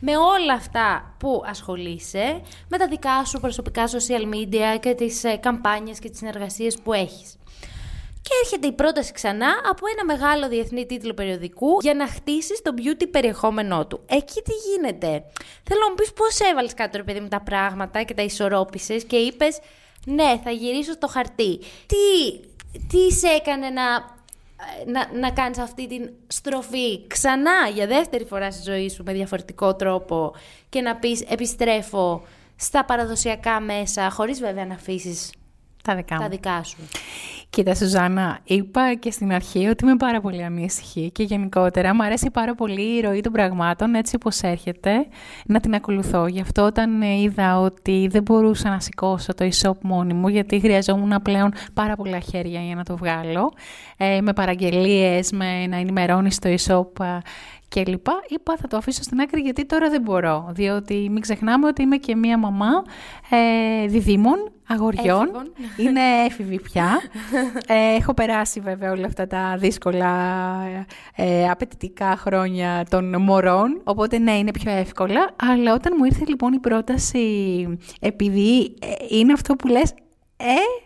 Με 0.08 0.16
όλα 0.16 0.52
αυτά 0.52 1.14
που 1.18 1.42
ασχολείσαι, 1.46 2.40
με 2.68 2.78
τα 2.78 2.86
δικά 2.86 3.24
σου 3.24 3.40
προσωπικά 3.40 3.84
social 3.86 4.34
media 4.34 4.80
και 4.80 4.94
τις 4.94 5.24
ε, 5.24 5.36
καμπάνιες 5.36 5.98
και 5.98 6.08
τις 6.08 6.18
συνεργασίες 6.18 6.78
που 6.78 6.92
έχεις. 6.92 7.36
Και 8.22 8.30
έρχεται 8.42 8.66
η 8.66 8.72
πρόταση 8.72 9.12
ξανά 9.12 9.54
από 9.70 9.86
ένα 9.92 10.04
μεγάλο 10.04 10.48
διεθνή 10.48 10.86
τίτλο 10.86 11.14
περιοδικού 11.14 11.78
για 11.80 11.94
να 11.94 12.06
χτίσεις 12.06 12.62
το 12.62 12.74
beauty 12.76 13.06
περιεχόμενό 13.10 13.86
του. 13.86 14.00
Εκεί 14.06 14.42
τι 14.42 14.52
γίνεται; 14.52 15.24
Θέλω 15.62 15.80
να 15.80 15.88
μου 15.88 15.94
πεις 15.94 16.12
πώς 16.12 16.40
έβαλες 16.50 16.74
κάτω, 16.74 16.96
ρε 16.96 17.02
παιδί 17.02 17.20
μου, 17.20 17.28
τα 17.28 17.40
πράγματα 17.40 18.02
και 18.02 18.14
τα 18.14 18.22
ισορρόπησες 18.22 19.04
και 19.04 19.16
είπες, 19.16 19.58
Ναι, 20.04 20.40
θα 20.44 20.50
γυρίσω 20.50 20.92
στο 20.92 21.06
χαρτί. 21.06 21.58
Τι, 21.86 22.38
τι 22.88 23.12
σε 23.12 23.26
έκανε 23.26 23.68
να, 23.68 24.15
να, 24.86 25.18
να 25.18 25.30
κάνεις 25.30 25.58
αυτή 25.58 25.86
την 25.86 26.10
στροφή 26.26 27.06
ξανά 27.06 27.68
για 27.74 27.86
δεύτερη 27.86 28.24
φορά 28.24 28.50
στη 28.50 28.62
ζωή 28.70 28.88
σου 28.88 29.02
με 29.02 29.12
διαφορετικό 29.12 29.74
τρόπο 29.74 30.34
και 30.68 30.80
να 30.80 30.96
πεις 30.96 31.20
επιστρέφω 31.20 32.22
στα 32.56 32.84
παραδοσιακά 32.84 33.60
μέσα, 33.60 34.10
χωρίς 34.10 34.40
βέβαια 34.40 34.66
να 34.66 34.74
αφήσεις 34.74 35.32
τα 35.86 35.94
δικά, 35.94 36.16
τα 36.16 36.28
δικά 36.28 36.62
σου. 36.62 36.76
Κοίτα, 37.50 37.74
Σουζάννα, 37.74 38.38
είπα 38.44 38.94
και 38.94 39.10
στην 39.10 39.32
αρχή 39.32 39.66
ότι 39.66 39.84
είμαι 39.84 39.96
πάρα 39.96 40.20
πολύ 40.20 40.44
ανήσυχη 40.44 41.10
και 41.10 41.22
γενικότερα 41.22 41.94
μου 41.94 42.02
αρέσει 42.02 42.30
πάρα 42.30 42.54
πολύ 42.54 42.96
η 42.96 43.00
ροή 43.00 43.20
των 43.20 43.32
πραγμάτων 43.32 43.94
έτσι 43.94 44.16
όπως 44.16 44.40
έρχεται 44.40 45.06
να 45.46 45.60
την 45.60 45.74
ακολουθώ. 45.74 46.26
Γι' 46.26 46.40
αυτό 46.40 46.62
όταν 46.62 47.02
είδα 47.02 47.60
ότι 47.60 48.08
δεν 48.10 48.22
μπορούσα 48.22 48.68
να 48.68 48.80
σηκώσω 48.80 49.34
το 49.34 49.48
e-shop 49.52 49.78
μόνη 49.82 50.14
μου 50.14 50.28
γιατί 50.28 50.60
χρειαζόμουν 50.60 51.22
πλέον 51.22 51.52
πάρα 51.74 51.96
πολλά 51.96 52.18
χέρια 52.18 52.60
για 52.60 52.74
να 52.74 52.84
το 52.84 52.96
βγάλω 52.96 53.52
ε, 53.96 54.20
με 54.20 54.32
παραγγελίες, 54.32 55.32
με 55.32 55.66
να 55.66 55.76
ενημερώνεις 55.76 56.38
το 56.38 56.54
e-shop 56.58 57.20
και 57.68 57.84
λοιπά, 57.86 58.12
είπα 58.28 58.56
θα 58.56 58.68
το 58.68 58.76
αφήσω 58.76 59.02
στην 59.02 59.20
άκρη 59.20 59.40
γιατί 59.40 59.66
τώρα 59.66 59.90
δεν 59.90 60.02
μπορώ. 60.02 60.48
Διότι 60.50 61.08
μην 61.10 61.20
ξεχνάμε 61.20 61.66
ότι 61.66 61.82
είμαι 61.82 61.96
και 61.96 62.16
μία 62.16 62.38
μαμά 62.38 62.84
ε, 63.30 63.86
διδήμων, 63.86 64.52
αγοριών. 64.66 65.28
Είναι 65.76 66.00
έφηβη 66.26 66.60
πια. 66.60 67.00
ε, 67.66 67.94
έχω 67.94 68.14
περάσει 68.14 68.60
βέβαια 68.60 68.90
όλα 68.90 69.06
αυτά 69.06 69.26
τα 69.26 69.56
δύσκολα 69.58 70.12
ε, 71.16 71.48
απαιτητικά 71.48 72.16
χρόνια 72.16 72.86
των 72.90 73.22
μωρών. 73.22 73.80
Οπότε 73.84 74.18
ναι, 74.18 74.32
είναι 74.32 74.50
πιο 74.50 74.70
εύκολα. 74.70 75.30
Αλλά 75.52 75.74
όταν 75.74 75.92
μου 75.98 76.04
ήρθε 76.04 76.24
λοιπόν 76.26 76.52
η 76.52 76.58
πρόταση, 76.58 77.66
επειδή 78.00 78.76
ε, 78.80 79.16
είναι 79.16 79.32
αυτό 79.32 79.56
που 79.56 79.68
λες, 79.68 79.94
ε, 80.36 80.85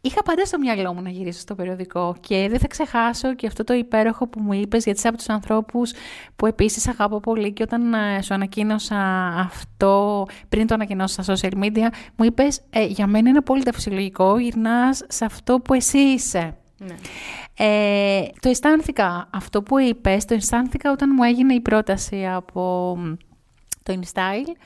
Είχα 0.00 0.22
πάντα 0.22 0.44
στο 0.44 0.58
μυαλό 0.58 0.94
μου 0.94 1.02
να 1.02 1.10
γυρίσω 1.10 1.40
στο 1.40 1.54
περιοδικό 1.54 2.16
και 2.20 2.46
δεν 2.50 2.58
θα 2.58 2.66
ξεχάσω 2.66 3.34
και 3.34 3.46
αυτό 3.46 3.64
το 3.64 3.74
υπέροχο 3.74 4.26
που 4.26 4.40
μου 4.40 4.52
είπες 4.52 4.84
γιατί 4.84 4.98
είσαι 4.98 5.08
από 5.08 5.16
τους 5.16 5.28
ανθρώπους 5.28 5.92
που 6.36 6.46
επίσης 6.46 6.88
αγαπώ 6.88 7.20
πολύ 7.20 7.52
και 7.52 7.62
όταν 7.62 7.94
ε, 7.94 8.22
σου 8.22 8.34
ανακοίνωσα 8.34 8.98
αυτό 9.38 10.26
πριν 10.48 10.66
το 10.66 10.74
ανακοινώσω 10.74 11.22
στα 11.22 11.34
social 11.34 11.64
media 11.64 11.86
μου 12.16 12.24
είπες 12.24 12.60
ε, 12.70 12.84
για 12.84 13.06
μένα 13.06 13.28
είναι 13.28 13.38
απόλυτα 13.38 13.72
φυσιολογικό 13.72 14.38
γυρνάς 14.38 15.02
σε 15.08 15.24
αυτό 15.24 15.60
που 15.60 15.74
εσύ 15.74 15.98
είσαι. 15.98 16.54
Ναι. 16.78 16.94
Ε, 17.56 18.22
το 18.40 18.48
αισθάνθηκα 18.48 19.28
αυτό 19.32 19.62
που 19.62 19.78
είπες, 19.78 20.24
το 20.24 20.34
αισθάνθηκα 20.34 20.90
όταν 20.90 21.10
μου 21.14 21.22
έγινε 21.22 21.54
η 21.54 21.60
πρόταση 21.60 22.26
από 22.26 22.96
το 23.82 23.98
InStyle 24.00 24.56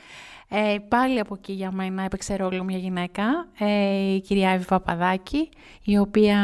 ε, 0.49 0.75
πάλι 0.87 1.19
από 1.19 1.35
εκεί 1.37 1.53
για 1.53 1.71
μένα 1.71 2.03
έπαιξε 2.03 2.35
ρόλο 2.35 2.63
μια 2.63 2.77
γυναίκα, 2.77 3.23
ε, 3.59 4.13
η 4.13 4.21
κυρία 4.21 4.49
Εύη 4.49 4.65
Παπαδάκη, 4.65 5.49
η 5.83 5.97
οποία 5.97 6.39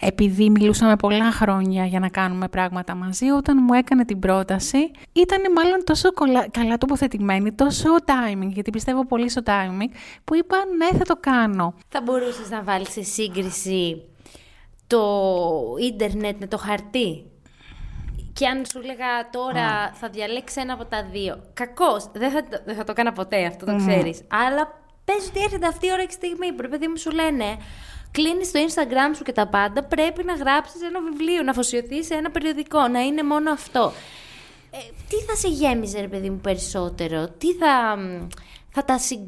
επειδή 0.00 0.50
μιλούσαμε 0.50 0.96
πολλά 0.96 1.32
χρόνια 1.32 1.84
για 1.84 2.00
να 2.00 2.08
κάνουμε 2.08 2.48
πράγματα 2.48 2.94
μαζί, 2.94 3.30
όταν 3.30 3.58
μου 3.60 3.72
έκανε 3.74 4.04
την 4.04 4.18
πρόταση, 4.18 4.90
ήταν 5.12 5.52
μάλλον 5.52 5.84
τόσο 5.84 6.08
καλά 6.50 6.78
τοποθετημένη, 6.78 7.52
τόσο 7.52 7.88
timing, 8.04 8.48
γιατί 8.48 8.70
πιστεύω 8.70 9.06
πολύ 9.06 9.28
στο 9.28 9.42
timing, 9.46 9.90
που 10.24 10.34
είπα 10.34 10.56
ναι 10.76 10.98
θα 10.98 11.04
το 11.04 11.16
κάνω. 11.20 11.74
Θα 11.88 12.00
μπορούσες 12.04 12.50
να 12.50 12.62
βάλεις 12.62 12.90
σε 12.90 13.02
σύγκριση 13.02 14.02
το 14.86 15.02
ίντερνετ 15.80 16.40
με 16.40 16.46
το 16.46 16.58
χαρτί; 16.58 17.24
Και 18.38 18.46
αν 18.46 18.64
σου 18.66 18.78
έλεγα 18.78 19.30
τώρα 19.30 19.92
θα 19.94 20.08
διαλέξει 20.08 20.60
ένα 20.60 20.72
από 20.72 20.84
τα 20.84 21.04
δύο. 21.12 21.42
Κακός. 21.54 22.10
Δεν 22.12 22.30
θα, 22.30 22.42
δεν 22.64 22.76
θα 22.76 22.84
το 22.84 22.90
έκανα 22.90 23.12
ποτέ, 23.12 23.46
αυτό 23.46 23.66
το 23.66 23.74
mm. 23.74 23.78
ξέρεις. 23.78 24.22
Αλλά 24.28 24.80
πες 25.04 25.28
ότι 25.28 25.42
έρχεται 25.42 25.66
αυτή 25.66 25.86
η 25.86 25.92
ώρα 25.92 26.04
και 26.04 26.12
στιγμή. 26.12 26.52
Πρέπει 26.52 26.70
παιδί 26.70 26.88
μου 26.88 26.96
σου 26.96 27.10
λένε. 27.10 27.56
Κλείνεις 28.10 28.50
το 28.50 28.58
Instagram 28.66 29.16
σου 29.16 29.22
και 29.22 29.32
τα 29.32 29.46
πάντα. 29.48 29.84
Πρέπει 29.84 30.24
να 30.24 30.34
γράψεις 30.34 30.82
ένα 30.82 31.00
βιβλίο, 31.00 31.42
να 31.42 31.50
αφοσιωθείς 31.50 32.06
σε 32.06 32.14
ένα 32.14 32.30
περιοδικό, 32.30 32.88
να 32.88 33.00
είναι 33.00 33.22
μόνο 33.22 33.50
αυτό. 33.50 33.92
Ε, 34.70 34.78
τι 35.08 35.16
θα 35.16 35.34
σε 35.34 35.48
γέμιζε, 35.48 36.00
ρε 36.00 36.08
παιδί 36.08 36.30
μου, 36.30 36.40
περισσότερο, 36.40 37.28
τι 37.38 37.52
θα, 37.52 37.96
θα 38.68 38.84
τα 38.84 38.98
συ, 38.98 39.18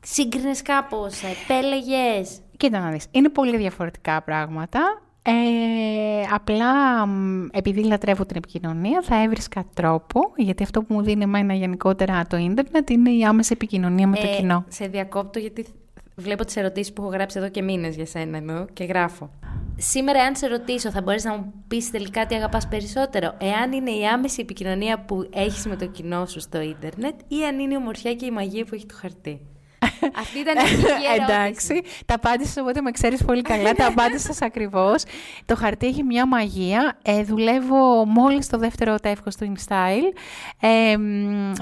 σύγκρινες 0.00 0.62
κάπως, 0.62 1.20
επέλεγες; 1.22 2.40
Κοίτα 2.56 2.78
να 2.80 2.90
δεις, 2.90 3.06
είναι 3.10 3.28
πολύ 3.28 3.56
διαφορετικά 3.56 4.22
πράγματα. 4.22 5.02
Ε, 5.22 5.32
απλά 6.32 6.72
επειδή 7.50 7.84
λατρεύω 7.84 8.26
την 8.26 8.36
επικοινωνία 8.36 9.02
θα 9.02 9.22
έβρισκα 9.22 9.64
τρόπο, 9.74 10.20
γιατί 10.36 10.62
αυτό 10.62 10.82
που 10.82 10.94
μου 10.94 11.02
δίνει 11.02 11.22
εμένα 11.22 11.54
γενικότερα 11.54 12.26
το 12.26 12.36
ίντερνετ 12.36 12.90
είναι 12.90 13.10
η 13.10 13.24
άμεση 13.24 13.50
επικοινωνία 13.52 14.06
με 14.06 14.16
το 14.16 14.26
ε, 14.26 14.36
κοινό. 14.36 14.64
Σε 14.68 14.86
διακόπτω 14.86 15.38
γιατί 15.38 15.66
βλέπω 16.16 16.44
τις 16.44 16.56
ερωτήσεις 16.56 16.92
που 16.92 17.02
έχω 17.02 17.10
γράψει 17.10 17.38
εδώ 17.38 17.48
και 17.48 17.62
μήνες 17.62 17.96
για 17.96 18.06
σένα 18.06 18.36
εδώ 18.36 18.66
και 18.72 18.84
γράφω. 18.84 19.30
Σήμερα, 19.76 20.22
αν 20.22 20.36
σε 20.36 20.46
ρωτήσω, 20.46 20.90
θα 20.90 21.02
μπορείς 21.02 21.24
να 21.24 21.36
μου 21.36 21.52
πεις 21.68 21.90
τελικά 21.90 22.26
τι 22.26 22.34
αγαπάς 22.34 22.68
περισσότερο. 22.68 23.34
Εάν 23.38 23.72
είναι 23.72 23.90
η 23.90 24.06
άμεση 24.06 24.40
επικοινωνία 24.40 25.04
που 25.04 25.28
έχεις 25.34 25.66
με 25.66 25.76
το 25.76 25.86
κοινό 25.86 26.26
σου 26.26 26.40
στο 26.40 26.60
ίντερνετ 26.60 27.14
ή 27.28 27.44
αν 27.44 27.58
είναι 27.58 27.74
η 27.74 27.76
ομορφιά 27.76 28.14
και 28.14 28.26
η 28.26 28.30
μαγεία 28.30 28.64
που 28.64 28.74
έχει 28.74 28.86
το 28.86 28.94
χαρτί; 28.94 29.40
Αυτή 30.18 30.38
ήταν 30.38 30.56
η 30.56 30.60
ερώτηση. 30.60 31.32
Εντάξει, 31.32 31.82
τα 32.06 32.14
απάντησα, 32.14 32.62
οπότε 32.62 32.80
με 32.80 32.90
ξέρεις 32.90 33.24
πολύ 33.24 33.42
καλά. 33.42 33.72
τα 33.72 33.86
απάντησα 33.86 34.34
ακριβώς. 34.46 35.02
Το 35.46 35.56
χαρτί 35.56 35.86
έχει 35.86 36.02
μια 36.02 36.26
μαγεία. 36.26 36.98
Ε, 37.02 37.22
δουλεύω 37.22 38.04
μόλις 38.06 38.48
το 38.48 38.58
δεύτερο 38.58 38.98
τεύχος 38.98 39.36
του 39.36 39.52
InStyle. 39.52 40.16
Ε, 40.60 40.96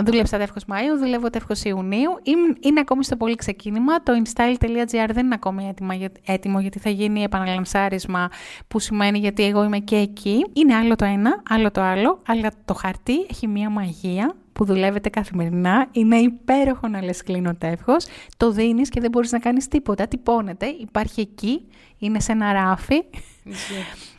δούλεψα 0.05 0.39
τεύχος 0.39 0.65
Μαΐου, 0.69 0.99
δουλεύω 0.99 1.31
τεύχος 1.31 1.63
Ιουνίου. 1.65 2.11
Είναι, 2.23 2.57
είναι 2.61 2.81
ακόμη 2.81 3.05
στο 3.05 3.17
πολύ 3.17 3.35
ξεκίνημα. 3.35 4.03
Το 4.03 4.13
InStyle.gr 4.23 5.09
δεν 5.13 5.25
είναι 5.25 5.35
ακόμη 5.35 5.69
έτοιμο, 5.69 6.11
έτοιμο 6.25 6.61
γιατί 6.61 6.79
θα 6.79 6.91
γίνει 6.91 7.23
επαναλαμψάρισμα 7.23 8.29
που 8.69 8.79
σημαίνει 8.79 9.19
γιατί 9.19 9.45
εγώ 9.45 9.65
είμαι 9.65 9.79
και 9.79 9.97
εκεί. 9.97 10.47
Είναι 10.53 10.75
άλλο 10.75 10.97
το 10.97 11.05
ένα, 11.05 11.43
άλλο 11.49 11.71
το 11.71 11.81
άλλο, 11.81 12.23
αλλά 12.27 12.51
το 12.65 12.75
χαρτί 12.75 13.27
έχει 13.31 13.47
μια 13.47 13.71
μαγεία 13.71 14.35
που 14.53 14.65
δουλεύετε 14.65 15.09
καθημερινά. 15.09 15.89
Είναι 15.93 16.17
υπέροχο 16.17 16.89
να 16.89 17.03
λες 17.03 17.23
κλείνω 17.23 17.55
τεύχος. 17.55 18.07
Το 18.37 18.51
δίνεις 18.51 18.89
και 18.89 19.01
δεν 19.01 19.11
μπορείς 19.11 19.33
να 19.33 19.39
κάνεις 19.39 19.69
τίποτα. 19.69 20.09
Τυπώνεται, 20.09 20.67
υπάρχει 20.67 21.21
εκεί, 21.21 21.69
είναι 21.99 22.21
σε 22.21 22.33
ένα 22.33 22.53
ράφι. 22.53 23.05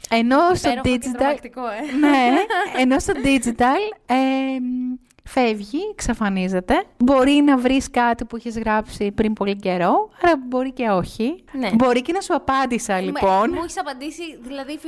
ενώ 0.10 0.56
στο 0.56 0.72
digital... 0.84 1.38
Ε. 1.44 1.96
ναι, 1.98 2.34
ενώ 2.82 3.00
στο 3.00 3.14
digital... 3.24 3.98
Ε, 4.06 4.16
φεύγει, 5.24 5.80
εξαφανίζεται. 5.92 6.84
Μπορεί 6.98 7.32
να 7.32 7.58
βρεις 7.58 7.90
κάτι 7.90 8.26
που 8.26 8.36
έχεις 8.36 8.58
γράψει 8.58 9.12
πριν 9.12 9.34
πολύ 9.34 9.56
καιρό, 9.56 10.10
αλλά 10.22 10.34
μπορεί 10.48 10.72
και 10.72 10.90
όχι. 10.90 11.44
Ναι. 11.52 11.70
Μπορεί 11.74 12.02
και 12.02 12.12
να 12.12 12.22
σου 12.22 12.36
απάντησα 12.36 13.00
λοιπόν. 13.02 13.50
Μου 13.50 13.60
έχεις 13.64 13.80
απαντήσει, 13.80 14.22
δηλαδή 14.42 14.80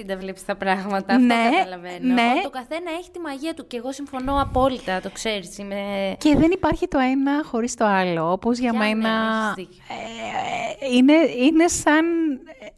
50-50 0.00 0.04
τα 0.06 0.16
βλέπεις 0.16 0.44
τα 0.44 0.56
πράγματα. 0.56 1.14
Αυτό 1.14 1.26
ναι, 1.26 1.48
καταλαβαίνω. 1.56 2.14
Ναι. 2.14 2.32
Το 2.42 2.50
καθένα 2.50 2.90
έχει 2.98 3.10
τη 3.10 3.18
μαγεία 3.18 3.54
του 3.54 3.66
και 3.66 3.76
εγώ 3.76 3.92
συμφωνώ 3.92 4.40
απόλυτα, 4.40 5.00
το 5.00 5.10
ξέρεις. 5.10 5.58
Είμαι... 5.58 5.76
Και 6.18 6.36
δεν 6.36 6.50
υπάρχει 6.50 6.88
το 6.88 6.98
ένα 6.98 7.42
χωρίς 7.44 7.74
το 7.74 7.84
άλλο. 7.84 8.32
Όπως 8.32 8.58
για, 8.58 8.74
μένα. 8.74 9.08
ε, 9.58 10.94
είναι, 10.96 11.12
είναι 11.46 11.68
σαν 11.68 12.04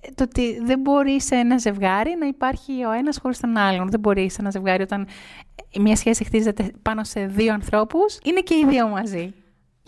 ε, 0.00 0.10
το 0.14 0.22
ότι 0.22 0.60
δεν 0.64 0.80
μπορεί 0.80 1.20
σε 1.20 1.34
ένα 1.34 1.58
ζευγάρι 1.58 2.16
να 2.18 2.26
υπάρχει 2.26 2.84
ο 2.84 2.90
ένας 2.90 3.18
χωρίς 3.22 3.40
τον 3.40 3.56
άλλον. 3.56 3.90
Δεν 3.90 4.00
μπορεί 4.00 4.30
σε 4.30 4.36
ένα 4.40 4.50
ζευγάρι 4.50 4.82
όταν 4.82 5.06
μια 5.80 5.96
σχέση 5.96 6.24
χτίζεται 6.24 6.70
πάνω 6.82 7.04
σε 7.04 7.26
δύο 7.26 7.52
ανθρώπους, 7.52 8.18
είναι 8.24 8.40
και 8.40 8.54
οι 8.54 8.66
δύο 8.68 8.88
μαζί. 8.88 9.34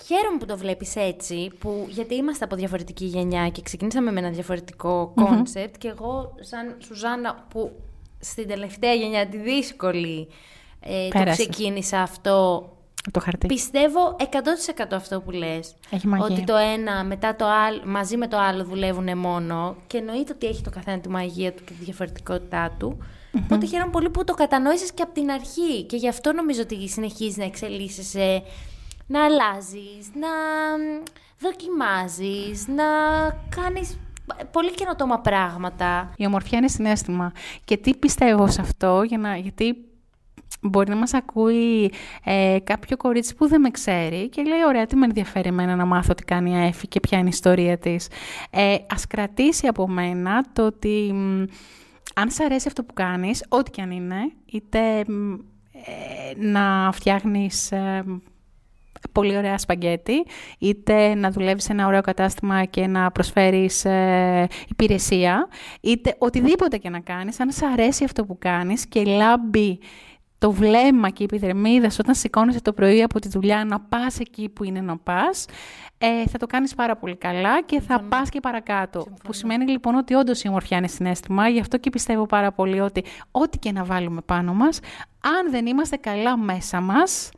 Χαίρομαι 0.04 0.38
που 0.38 0.46
το 0.46 0.56
βλέπεις 0.56 0.96
έτσι, 0.96 1.50
που, 1.58 1.86
γιατί 1.88 2.14
είμαστε 2.14 2.44
από 2.44 2.56
διαφορετική 2.56 3.04
γενιά 3.04 3.48
και 3.48 3.62
ξεκινήσαμε 3.62 4.12
με 4.12 4.20
ένα 4.20 4.30
διαφορετικό 4.30 5.12
concept 5.14 5.76
και 5.78 5.88
εγώ 5.88 6.34
σαν 6.40 6.76
Σουζάννα 6.78 7.46
που 7.48 7.72
στην 8.18 8.48
τελευταία 8.48 8.92
γενιά 8.92 9.26
τη 9.26 9.36
δύσκολη 9.36 10.28
ε, 10.80 11.08
το 11.08 11.30
ξεκίνησα 11.30 12.02
αυτό 12.02 12.70
το 13.10 13.20
χαρτί. 13.20 13.46
Πιστεύω 13.46 14.16
100% 14.18 14.24
αυτό 14.92 15.20
που 15.20 15.30
λες. 15.30 15.74
Έχει 15.90 16.06
μαγεία. 16.06 16.26
Ότι 16.26 16.44
το 16.44 16.56
ένα 16.56 17.04
μετά 17.04 17.36
το 17.36 17.46
άλλο, 17.46 17.82
μαζί 17.84 18.16
με 18.16 18.28
το 18.28 18.38
άλλο 18.38 18.64
δουλεύουν 18.64 19.18
μόνο. 19.18 19.76
Και 19.86 19.98
εννοείται 19.98 20.32
ότι 20.32 20.46
έχει 20.46 20.62
το 20.62 20.70
καθένα 20.70 20.98
τη 20.98 21.08
μαγεία 21.08 21.52
του 21.52 21.64
και 21.64 21.72
τη 21.72 21.84
διαφορετικότητά 21.84 22.74
του. 22.78 22.98
Mm-hmm. 23.36 23.42
Οπότε 23.44 23.66
χαίρομαι 23.66 23.90
πολύ 23.90 24.10
που 24.10 24.24
το 24.24 24.34
κατανόησες 24.34 24.92
και 24.92 25.02
από 25.02 25.12
την 25.12 25.30
αρχή. 25.30 25.84
Και 25.84 25.96
γι' 25.96 26.08
αυτό 26.08 26.32
νομίζω 26.32 26.60
ότι 26.62 26.88
συνεχίζεις 26.88 27.36
να 27.36 27.44
εξελίσσεσαι, 27.44 28.42
να 29.06 29.24
αλλάζεις, 29.24 30.10
να 30.14 30.28
δοκιμάζεις, 31.38 32.68
να 32.68 32.84
κάνεις 33.56 33.98
πολύ 34.50 34.74
καινοτόμα 34.74 35.18
πράγματα. 35.18 36.12
Η 36.16 36.26
ομορφιά 36.26 36.58
είναι 36.58 36.68
συνέστημα. 36.68 37.32
Και 37.64 37.76
τι 37.76 37.94
πιστεύω 37.94 38.46
σε 38.46 38.60
αυτό, 38.60 39.02
για 39.02 39.18
να, 39.18 39.36
γιατί 39.36 39.76
μπορεί 40.60 40.90
να 40.90 40.96
μας 40.96 41.14
ακούει 41.14 41.92
ε, 42.24 42.58
κάποιο 42.64 42.96
κορίτσι 42.96 43.34
που 43.34 43.48
δεν 43.48 43.60
με 43.60 43.70
ξέρει 43.70 44.28
και 44.28 44.42
λέει 44.42 44.64
ωραία 44.66 44.86
τι 44.86 44.96
με 44.96 45.04
ενδιαφέρει 45.04 45.48
εμένα 45.48 45.76
να 45.76 45.84
μάθω 45.84 46.14
τι 46.14 46.24
κάνει 46.24 46.50
η 46.50 46.66
Έφη 46.66 46.88
και 46.88 47.00
ποια 47.00 47.18
είναι 47.18 47.26
η 47.26 47.32
ιστορία 47.32 47.78
της. 47.78 48.08
Ε, 48.50 48.76
ας 48.88 49.06
κρατήσει 49.06 49.66
από 49.66 49.88
μένα 49.88 50.44
το 50.52 50.66
ότι 50.66 51.14
αν 52.14 52.30
σ' 52.30 52.40
αρέσει 52.40 52.68
αυτό 52.68 52.84
που 52.84 52.94
κάνεις, 52.94 53.44
ό,τι 53.48 53.70
και 53.70 53.82
αν 53.82 53.90
είναι, 53.90 54.32
είτε 54.46 54.98
ε, 54.98 55.04
να 56.36 56.90
φτιάχνεις 56.92 57.72
ε, 57.72 58.04
πολύ 59.12 59.36
ωραία 59.36 59.58
σπαγκέτι, 59.58 60.24
είτε 60.58 61.14
να 61.14 61.30
δουλεύεις 61.30 61.64
σε 61.64 61.72
ένα 61.72 61.86
ωραίο 61.86 62.00
κατάστημα 62.00 62.64
και 62.64 62.86
να 62.86 63.10
προσφέρεις 63.10 63.84
ε, 63.84 64.48
υπηρεσία, 64.68 65.48
είτε 65.80 66.14
οτιδήποτε 66.18 66.76
και 66.76 66.90
να 66.90 67.00
κάνεις, 67.00 67.40
αν 67.40 67.50
σ' 67.50 67.62
αρέσει 67.62 68.04
αυτό 68.04 68.24
που 68.24 68.38
κάνεις 68.38 68.86
και 68.86 69.04
λάμπει 69.04 69.78
το 70.38 70.52
βλέμμα 70.52 71.10
και 71.10 71.22
η 71.22 71.24
επιδερμίδα 71.30 71.90
όταν 72.00 72.14
σηκώνεσαι 72.14 72.60
το 72.60 72.72
πρωί 72.72 73.02
από 73.02 73.20
τη 73.20 73.28
δουλειά 73.28 73.64
να 73.64 73.80
πας 73.80 74.18
εκεί 74.18 74.48
που 74.48 74.64
είναι 74.64 74.80
να 74.80 74.96
πας, 74.96 75.46
ε, 75.98 76.26
θα 76.26 76.38
το 76.38 76.46
κάνεις 76.46 76.74
πάρα 76.74 76.96
πολύ 76.96 77.16
καλά 77.16 77.62
και 77.62 77.80
θα 77.80 78.00
πα 78.00 78.16
πας 78.16 78.28
και 78.28 78.40
παρακάτω. 78.40 79.06
Που 79.24 79.32
σημαίνει 79.32 79.66
λοιπόν 79.70 79.94
ότι 79.94 80.14
όντως 80.14 80.42
η 80.42 80.48
ομορφιά 80.48 80.76
είναι 80.76 80.88
συνέστημα, 80.88 81.48
γι' 81.48 81.60
αυτό 81.60 81.78
και 81.78 81.90
πιστεύω 81.90 82.26
πάρα 82.26 82.52
πολύ 82.52 82.80
ότι 82.80 83.04
ό,τι 83.30 83.58
και 83.58 83.72
να 83.72 83.84
βάλουμε 83.84 84.20
πάνω 84.20 84.54
μας, 84.54 84.80
αν 85.20 85.50
δεν 85.50 85.66
είμαστε 85.66 85.96
καλά 85.96 86.36
μέσα 86.36 86.80
μας, 86.80 87.30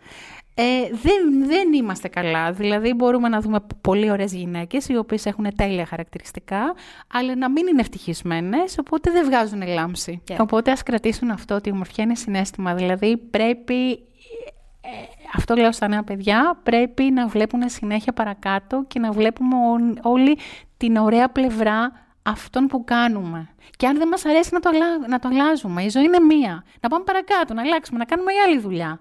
ε, 0.60 0.88
δεν, 0.90 1.46
δεν 1.46 1.72
είμαστε 1.72 2.08
καλά. 2.08 2.52
Δηλαδή 2.52 2.92
μπορούμε 2.92 3.28
να 3.28 3.40
δούμε 3.40 3.58
πολύ 3.80 4.10
ωραίες 4.10 4.32
γυναίκες 4.34 4.88
οι 4.88 4.96
οποίες 4.96 5.26
έχουν 5.26 5.46
τέλεια 5.56 5.86
χαρακτηριστικά, 5.86 6.74
αλλά 7.12 7.36
να 7.36 7.50
μην 7.50 7.66
είναι 7.66 7.80
ευτυχισμένες, 7.80 8.78
οπότε 8.78 9.10
δεν 9.10 9.24
βγάζουν 9.24 9.62
λάμψη. 9.66 10.22
Yeah. 10.28 10.36
Οπότε 10.38 10.70
ας 10.70 10.82
κρατήσουν 10.82 11.30
αυτό 11.30 11.54
ότι 11.54 11.68
η 11.68 11.72
ομορφιά 11.72 12.04
είναι 12.04 12.14
συνέστημα. 12.14 12.74
Δηλαδή 12.74 13.16
πρέπει, 13.16 13.90
ε, 13.90 14.88
αυτό 15.34 15.54
λέω 15.54 15.72
στα 15.72 15.88
νέα 15.88 16.02
παιδιά, 16.02 16.60
πρέπει 16.62 17.02
να 17.02 17.26
βλέπουν 17.26 17.68
συνέχεια 17.68 18.12
παρακάτω 18.12 18.84
και 18.88 18.98
να 18.98 19.12
βλέπουμε 19.12 19.56
όλοι 20.02 20.38
την 20.76 20.96
ωραία 20.96 21.28
πλευρά 21.28 21.92
αυτών 22.22 22.66
που 22.66 22.84
κάνουμε. 22.84 23.48
Και 23.76 23.86
αν 23.86 23.98
δεν 23.98 24.08
μας 24.08 24.24
αρέσει 24.24 24.50
να 24.52 24.60
το, 24.60 24.70
να 25.08 25.18
το 25.18 25.28
αλλάζουμε. 25.28 25.82
Η 25.82 25.88
ζωή 25.88 26.04
είναι 26.04 26.20
μία. 26.20 26.64
Να 26.80 26.88
πάμε 26.88 27.04
παρακάτω, 27.04 27.54
να 27.54 27.62
αλλάξουμε, 27.62 27.98
να 27.98 28.04
κάνουμε 28.04 28.32
άλλη 28.46 28.58
δουλειά. 28.58 29.00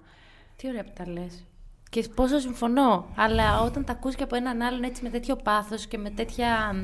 Τι 0.56 0.68
ωραία 0.68 0.84
που 0.84 0.92
τα 0.96 1.08
λες. 1.08 1.47
Και 1.90 2.08
πόσο 2.14 2.38
συμφωνώ. 2.38 3.06
Αλλά 3.16 3.60
όταν 3.60 3.84
τα 3.84 3.92
ακούς 3.92 4.14
και 4.14 4.22
από 4.22 4.36
έναν 4.36 4.62
άλλον 4.62 4.82
έτσι 4.82 5.02
με 5.02 5.08
τέτοιο 5.08 5.36
πάθος 5.36 5.86
και 5.86 5.98
με 5.98 6.10
τέτοια 6.10 6.74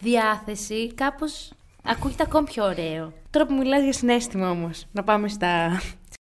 διάθεση, 0.00 0.94
κάπως 0.94 1.52
ακούγεται 1.84 2.22
ακόμη 2.22 2.46
πιο 2.46 2.64
ωραίο. 2.64 3.12
Τώρα 3.30 3.46
που 3.46 3.54
μιλάς 3.54 3.82
για 3.82 3.92
συνέστημα 3.92 4.50
όμως, 4.50 4.86
να 4.92 5.04
πάμε 5.04 5.28
στα 5.28 5.80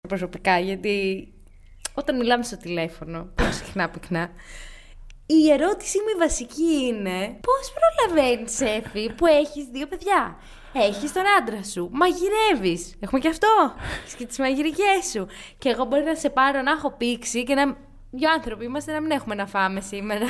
προσωπικά, 0.08 0.58
γιατί 0.58 1.28
όταν 1.94 2.16
μιλάμε 2.16 2.44
στο 2.44 2.56
τηλέφωνο, 2.56 3.28
πολύ 3.34 3.52
συχνά 3.52 3.88
πυκνά, 3.88 4.30
η 5.26 5.50
ερώτησή 5.50 5.98
μου 5.98 6.08
η 6.14 6.18
βασική 6.18 6.84
είναι 6.86 7.38
πώς 7.40 7.72
προλαβαίνεις, 7.74 8.60
Εφη, 8.60 9.12
που 9.12 9.26
έχεις 9.26 9.64
δύο 9.64 9.86
παιδιά; 9.86 10.36
Έχεις 10.74 11.12
τον 11.12 11.22
άντρα 11.40 11.64
σου. 11.64 11.88
Μαγειρεύεις. 11.92 12.94
Έχουμε 13.00 13.20
και 13.20 13.28
αυτό. 13.28 13.48
Έχεις 14.02 14.14
και 14.14 14.26
τις 14.26 14.38
μαγειρικές 14.38 15.10
σου. 15.12 15.26
Και 15.58 15.68
εγώ 15.68 15.84
μπορεί 15.84 16.02
να 16.02 16.14
σε 16.14 16.30
πάρω 16.30 16.62
να 16.62 16.70
έχω 16.70 16.90
πήξει 16.90 17.44
και 17.44 17.54
να 17.54 17.76
Δύο 18.14 18.30
άνθρωποι 18.30 18.64
είμαστε 18.64 18.92
να 18.92 19.00
μην 19.00 19.10
έχουμε 19.10 19.34
να 19.34 19.46
φάμε 19.46 19.80
σήμερα. 19.80 20.26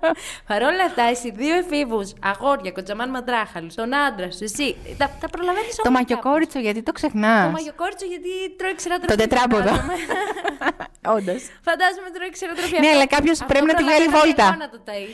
Παρ' 0.48 0.62
όλα 0.62 0.84
αυτά, 0.84 1.02
εσύ 1.02 1.30
δύο 1.30 1.54
εφήβους, 1.54 2.12
αγόρια, 2.22 2.70
κοτζαμάν 2.70 3.10
μαντράχαλους, 3.10 3.74
τον 3.74 3.94
άντρα 3.94 4.30
σου, 4.30 4.44
εσύ. 4.44 4.76
Τα, 4.98 5.10
τα 5.20 5.28
προλαβαίνεις 5.28 5.78
όλα. 5.78 5.82
Το 5.82 5.90
μαγιοκόριτσο, 5.90 6.58
γιατί 6.58 6.82
το 6.82 6.92
ξεχνάς. 6.92 7.44
Το 7.44 7.50
μαγιοκόριτσο, 7.50 8.06
γιατί 8.06 8.28
τρώει 8.56 8.74
ξεράτροφια. 8.74 9.16
Το 9.16 9.22
τετράποδο. 9.22 9.72
Όντως. 11.16 11.42
Φαντάζομαι 11.68 12.10
τρώει 12.14 12.30
ξεράτροφια. 12.30 12.78
Ναι, 12.80 12.88
αλλά 12.94 13.06
κάποιος 13.06 13.38
πρέπει 13.50 13.66
να 13.66 13.74
τη 13.74 13.82
βγάλει 13.82 14.08
βόλτα. 14.16 14.56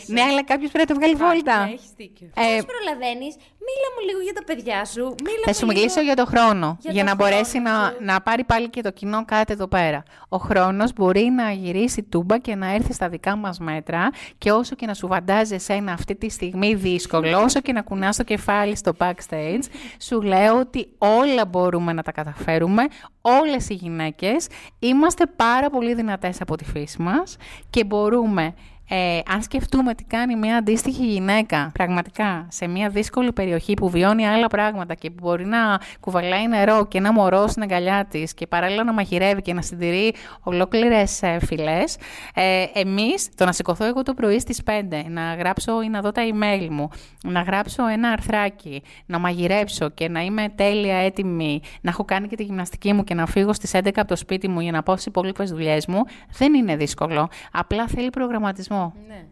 Ναι, 0.06 0.22
αλλά 0.22 0.42
κάποιος 0.44 0.70
πρέπει 0.70 0.88
να 0.88 0.94
τη 0.94 1.00
βγάλει 1.00 1.16
βόλτα. 1.24 1.56
Έχεις 1.72 1.90
δίκιο. 1.96 2.26
Ε, 2.34 2.56
Πώς 2.56 2.66
προλαβαίνεις, 2.72 3.32
μίλα 3.66 3.88
μου 3.94 4.00
λίγο 4.08 4.20
για 4.20 4.32
τα 4.38 4.44
παιδιά 4.48 4.84
σου. 4.84 5.14
Θα 5.44 5.52
σου 5.52 5.66
μιλήσω 5.66 6.00
για 6.00 6.16
το 6.16 6.24
χρόνο. 6.26 6.78
Για 6.80 7.04
να 7.04 7.14
μπορέσει 7.14 7.58
να 8.00 8.20
πάρει 8.20 8.44
πάλι 8.44 8.68
και 8.70 8.82
το 8.82 8.90
κοινό 8.90 9.24
κάτι 9.24 9.52
εδώ 9.52 9.66
πέρα. 9.68 10.02
Ο 10.28 10.36
χρόνος 10.36 10.92
μπορεί 10.92 11.24
να 11.36 11.50
γυρίσει 11.50 12.02
τούμπα 12.12 12.38
και 12.38 12.54
να 12.54 12.74
έρθει 12.74 12.92
στα 12.92 13.08
δικά 13.08 13.36
μας 13.36 13.58
μέτρα 13.58 14.10
και 14.38 14.50
όσο 14.50 14.74
και 14.74 14.86
να 14.86 14.94
σου 14.94 15.06
φαντάζει 15.06 15.54
εσένα 15.54 15.92
αυτή 15.92 16.14
τη 16.16 16.30
στιγμή 16.30 16.74
δύσκολο, 16.74 17.42
όσο 17.42 17.60
και 17.60 17.72
να 17.72 17.82
κουνάς 17.82 18.16
το 18.16 18.22
κεφάλι 18.22 18.76
στο 18.76 18.92
backstage, 18.98 19.62
σου 19.98 20.22
λέω 20.22 20.58
ότι 20.58 20.88
όλα 20.98 21.46
μπορούμε 21.46 21.92
να 21.92 22.02
τα 22.02 22.12
καταφέρουμε, 22.12 22.82
όλες 23.20 23.68
οι 23.68 23.74
γυναίκες 23.74 24.46
είμαστε 24.78 25.26
πάρα 25.26 25.70
πολύ 25.70 25.94
δυνατές 25.94 26.40
από 26.40 26.56
τη 26.56 26.64
φύση 26.64 27.02
μας 27.02 27.36
και 27.70 27.84
μπορούμε 27.84 28.54
ε, 28.94 29.20
αν 29.28 29.42
σκεφτούμε 29.42 29.94
τι 29.94 30.04
κάνει 30.04 30.36
μια 30.36 30.56
αντίστοιχη 30.56 31.06
γυναίκα 31.06 31.70
πραγματικά 31.72 32.46
σε 32.50 32.66
μια 32.66 32.88
δύσκολη 32.88 33.32
περιοχή 33.32 33.74
που 33.74 33.90
βιώνει 33.90 34.26
άλλα 34.26 34.46
πράγματα 34.46 34.94
και 34.94 35.10
που 35.10 35.16
μπορεί 35.22 35.44
να 35.44 35.58
κουβαλάει 36.00 36.48
νερό 36.48 36.86
και 36.86 36.98
ένα 36.98 37.12
μωρό 37.12 37.46
στην 37.46 37.62
αγκαλιά 37.62 38.06
της 38.10 38.34
και 38.34 38.46
παράλληλα 38.46 38.84
να 38.84 38.92
μαγειρεύει 38.92 39.42
και 39.42 39.52
να 39.52 39.62
συντηρεί 39.62 40.14
ολόκληρες 40.42 41.22
ε, 41.22 41.38
φυλές, 41.46 41.96
ε, 42.34 42.64
εμείς 42.74 43.28
το 43.34 43.44
να 43.44 43.52
σηκωθώ 43.52 43.84
εγώ 43.84 44.02
το 44.02 44.14
πρωί 44.14 44.40
στις 44.40 44.60
5, 44.66 44.70
να 45.08 45.34
γράψω 45.34 45.82
ή 45.82 45.88
να 45.88 46.00
δω 46.00 46.12
τα 46.12 46.22
email 46.22 46.68
μου, 46.70 46.88
να 47.22 47.40
γράψω 47.40 47.86
ένα 47.86 48.08
αρθράκι, 48.08 48.82
να 49.06 49.18
μαγειρέψω 49.18 49.88
και 49.88 50.08
να 50.08 50.20
είμαι 50.20 50.52
τέλεια 50.54 50.96
έτοιμη, 50.96 51.60
να 51.80 51.90
έχω 51.90 52.04
κάνει 52.04 52.28
και 52.28 52.36
τη 52.36 52.42
γυμναστική 52.42 52.92
μου 52.92 53.04
και 53.04 53.14
να 53.14 53.26
φύγω 53.26 53.52
στις 53.52 53.70
11 53.74 53.90
από 53.96 54.08
το 54.08 54.16
σπίτι 54.16 54.48
μου 54.48 54.60
για 54.60 54.72
να 54.72 54.82
πάω 54.82 54.96
στι 54.96 55.08
υπόλοιπες 55.08 55.50
δουλειές 55.50 55.86
μου, 55.86 56.00
δεν 56.38 56.54
είναι 56.54 56.76
δύσκολο. 56.76 57.28
Απλά 57.52 57.86
θέλει 57.86 58.10
προγραμματισμό. 58.10 58.81
Ναι. 59.08 59.24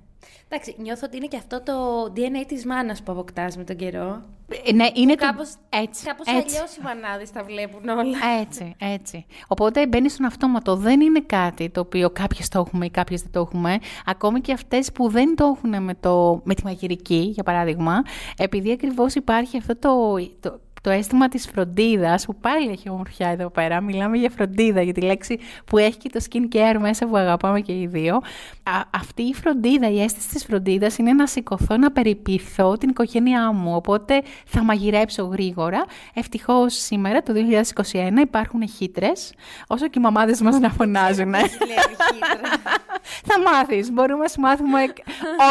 Εντάξει, 0.48 0.74
νιώθω 0.78 1.06
ότι 1.06 1.16
είναι 1.16 1.26
και 1.26 1.36
αυτό 1.36 1.62
το 1.62 1.72
DNA 2.16 2.44
της 2.46 2.66
μάνας 2.66 3.02
που 3.02 3.12
αποκτάς 3.12 3.56
με 3.56 3.64
τον 3.64 3.76
καιρό. 3.76 4.22
Ε, 4.64 4.72
ναι, 4.72 4.86
είναι 4.94 5.14
το... 5.14 5.26
κάπως, 5.26 5.54
έτσι. 5.68 6.04
Κάπως 6.04 6.26
έτσι. 6.26 6.56
αλλιώς 6.56 6.76
οι 6.76 6.80
μανάδες 6.82 7.30
τα 7.30 7.42
βλέπουν 7.42 7.88
όλα. 7.88 8.18
Έτσι, 8.40 8.74
έτσι. 8.78 9.26
Οπότε 9.46 9.86
μπαίνει 9.86 10.08
στον 10.08 10.26
αυτόματο. 10.26 10.76
Δεν 10.76 11.00
είναι 11.00 11.20
κάτι 11.20 11.70
το 11.70 11.80
οποίο 11.80 12.10
κάποιες 12.10 12.48
το 12.48 12.58
έχουμε 12.58 12.86
ή 12.86 12.90
κάποιες 12.90 13.22
δεν 13.22 13.30
το 13.32 13.40
έχουμε. 13.40 13.78
Ακόμη 14.06 14.40
και 14.40 14.52
αυτές 14.52 14.92
που 14.92 15.08
δεν 15.08 15.36
το 15.36 15.56
έχουν 15.56 15.82
με, 15.82 15.94
το, 15.94 16.40
με 16.44 16.54
τη 16.54 16.64
μαγειρική, 16.64 17.30
για 17.34 17.42
παράδειγμα, 17.42 18.02
επειδή 18.36 18.72
ακριβώς 18.72 19.14
υπάρχει 19.14 19.56
αυτό 19.56 19.76
το, 19.76 20.16
το 20.40 20.60
το 20.80 20.90
αίσθημα 20.90 21.28
της 21.28 21.46
φροντίδας, 21.46 22.24
που 22.24 22.36
πάλι 22.36 22.70
έχει 22.70 22.88
ομορφιά 22.88 23.28
εδώ 23.28 23.50
πέρα, 23.50 23.80
μιλάμε 23.80 24.16
για 24.16 24.30
φροντίδα, 24.30 24.82
για 24.82 24.92
τη 24.92 25.00
λέξη 25.00 25.38
που 25.66 25.78
έχει 25.78 25.96
και 25.96 26.08
το 26.08 26.20
skincare 26.30 26.76
μέσα 26.80 27.06
που 27.06 27.16
αγαπάμε 27.16 27.60
και 27.60 27.72
οι 27.72 27.86
δύο. 27.86 28.14
Α, 28.62 28.80
αυτή 28.90 29.22
η 29.22 29.34
φροντίδα, 29.34 29.90
η 29.90 30.02
αίσθηση 30.02 30.28
της 30.28 30.44
φροντίδας 30.44 30.98
είναι 30.98 31.12
να 31.12 31.26
σηκωθώ, 31.26 31.76
να 31.76 31.90
περιποιηθώ 31.90 32.76
την 32.76 32.88
οικογένειά 32.88 33.52
μου, 33.52 33.74
οπότε 33.74 34.22
θα 34.46 34.62
μαγειρέψω 34.62 35.22
γρήγορα. 35.22 35.84
Ευτυχώς 36.14 36.74
σήμερα, 36.74 37.22
το 37.22 37.32
2021, 37.32 38.20
υπάρχουν 38.20 38.68
χύτρες, 38.68 39.32
όσο 39.66 39.86
και 39.88 39.98
οι 39.98 40.02
μαμάδες 40.02 40.40
μας 40.40 40.58
να 40.58 40.70
φωνάζουν. 40.70 41.34
θα 43.28 43.40
μάθεις, 43.44 43.92
μπορούμε 43.92 44.22
να 44.22 44.28
σου 44.28 44.40
μάθουμε 44.40 44.80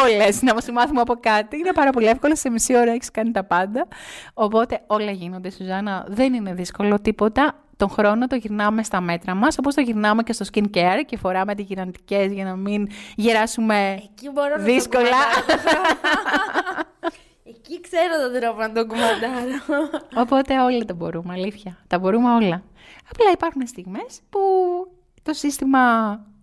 όλες, 0.03 0.41
να 0.41 0.61
σου 0.61 0.71
μάθουμε 0.73 1.01
από 1.01 1.15
κάτι. 1.19 1.57
Είναι 1.57 1.71
πάρα 1.73 1.89
πολύ 1.89 2.05
εύκολο, 2.05 2.35
σε 2.35 2.49
μισή 2.49 2.77
ώρα 2.77 2.91
έχεις 2.91 3.11
κάνει 3.11 3.31
τα 3.31 3.43
πάντα. 3.43 3.87
Οπότε 4.33 4.81
όλα 4.87 5.11
γίνονται, 5.19 5.49
Σουζάνα. 5.49 6.05
Δεν 6.08 6.34
είναι 6.34 6.53
δύσκολο 6.53 6.99
τίποτα. 6.99 7.63
Τον 7.77 7.89
χρόνο 7.89 8.27
το 8.27 8.36
γυρνάμε 8.36 8.84
στα 8.84 9.01
μέτρα 9.01 9.36
μας, 9.36 9.58
όπως 9.58 9.75
το 9.75 9.82
γυρνάμε 9.82 10.23
και 10.23 10.34
στο 10.34 10.45
skincare 10.53 11.03
και 11.05 11.17
φοράμε 11.17 11.51
αντιγυραντικές 11.51 12.32
για 12.32 12.43
να 12.43 12.55
μην 12.55 12.88
γεράσουμε 13.15 13.93
Εκεί 13.93 14.29
μπορώ 14.34 14.58
δύσκολα. 14.58 15.17
Εκεί 17.43 17.82
ξέρω 17.82 18.29
τον 18.29 18.41
τρόπο 18.41 18.60
να 18.60 18.71
το 18.71 18.86
κουμαντάρω. 18.86 19.89
Οπότε 20.15 20.62
όλα 20.62 20.86
τα 20.86 20.93
μπορούμε, 20.93 21.34
αλήθεια. 21.34 21.77
Τα 21.88 21.99
μπορούμε 21.99 22.29
όλα. 22.34 22.63
Απλά 23.12 23.32
υπάρχουν 23.34 23.67
στιγμές 23.67 24.21
που 24.29 24.39
το 25.21 25.34
σύστημα 25.34 25.79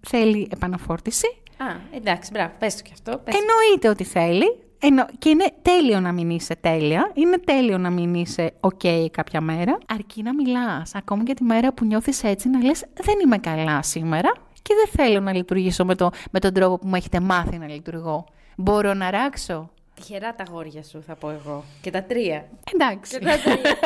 θέλει 0.00 0.48
επαναφόρτιση. 0.52 1.26
Α, 1.56 1.96
εντάξει, 1.96 2.30
μπράβο, 2.32 2.52
πες 2.58 2.74
το 2.74 2.82
κι 2.82 2.92
αυτό. 2.92 3.18
Πες 3.18 3.34
Εννοείται 3.34 3.88
ότι 3.88 4.04
θέλει. 4.04 4.65
Εννο... 4.78 5.06
Και 5.18 5.28
είναι 5.28 5.46
τέλειο 5.62 6.00
να 6.00 6.12
μην 6.12 6.30
είσαι 6.30 6.56
τέλεια. 6.60 7.10
Είναι 7.14 7.38
τέλειο 7.38 7.78
να 7.78 7.90
μην 7.90 8.14
είσαι 8.14 8.52
ok 8.60 9.06
κάποια 9.10 9.40
μέρα. 9.40 9.78
Αρκεί 9.86 10.22
να 10.22 10.34
μιλάς. 10.34 10.94
Ακόμα 10.94 11.24
και 11.24 11.34
τη 11.34 11.42
μέρα 11.42 11.72
που 11.72 11.84
νιώθεις 11.84 12.24
έτσι 12.24 12.48
να 12.48 12.62
λες 12.64 12.84
δεν 12.94 13.14
είμαι 13.24 13.38
καλά 13.38 13.82
σήμερα. 13.82 14.32
και 14.62 14.74
δεν 14.74 15.06
θέλω 15.06 15.20
να 15.20 15.34
λειτουργήσω 15.34 15.84
με, 15.84 15.94
το, 15.94 16.10
με 16.30 16.40
τον 16.40 16.52
τρόπο 16.52 16.78
που 16.78 16.86
μου 16.86 16.94
έχετε 16.94 17.20
μάθει 17.20 17.58
να 17.58 17.68
λειτουργώ. 17.68 18.24
Μπορώ 18.56 18.94
να 18.94 19.10
ράξω; 19.10 19.70
Τυχερά 19.96 20.34
τα 20.34 20.44
γόρια 20.50 20.82
σου, 20.82 21.02
θα 21.06 21.14
πω 21.14 21.30
εγώ. 21.30 21.64
Και 21.80 21.90
τα 21.90 22.02
τρία. 22.02 22.48
Εντάξει. 22.74 23.18
Και 23.18 23.24
τα 23.24 23.38
τρία. 23.38 23.76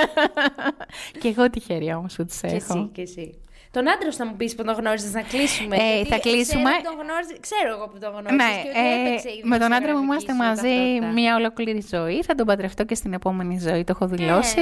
και 1.20 1.28
εγώ 1.28 1.50
τυχερή 1.50 1.94
όμως 1.94 2.14
που 2.14 2.24
τις 2.24 2.42
έχω. 2.42 2.52
Και 2.52 2.56
εσύ, 2.56 2.88
και 2.92 3.02
εσύ. 3.02 3.38
Τον 3.72 3.88
άντρα 3.88 4.12
θα 4.12 4.26
μου 4.26 4.34
πεις 4.36 4.54
που 4.54 4.64
τον 4.64 4.74
γνώριζες 4.74 5.12
να 5.12 5.22
κλείσουμε. 5.22 5.76
Ε, 5.76 6.04
θα 6.04 6.18
κλείσουμε. 6.18 6.70
Ξέρω, 6.70 6.82
τον 6.82 7.06
γνώριζε, 7.06 7.36
ξέρω 7.40 7.74
εγώ 7.76 7.88
που 7.88 7.98
τον 7.98 8.10
γνώριζες. 8.10 8.36
Ναι, 8.36 8.52
ε, 8.80 9.42
με 9.42 9.58
τον 9.58 9.72
άντρα 9.72 9.96
μου 9.96 10.02
είμαστε 10.02 10.34
μαζί 10.34 10.74
μία 11.14 11.34
ολόκληρη 11.36 11.84
ζωή. 11.90 12.22
Θα 12.22 12.34
τον 12.34 12.46
παντρευτώ 12.46 12.84
και 12.84 12.94
στην 12.94 13.12
επόμενη 13.12 13.58
ζωή. 13.58 13.84
Το 13.84 13.92
έχω 13.96 14.06
δηλώσει. 14.06 14.60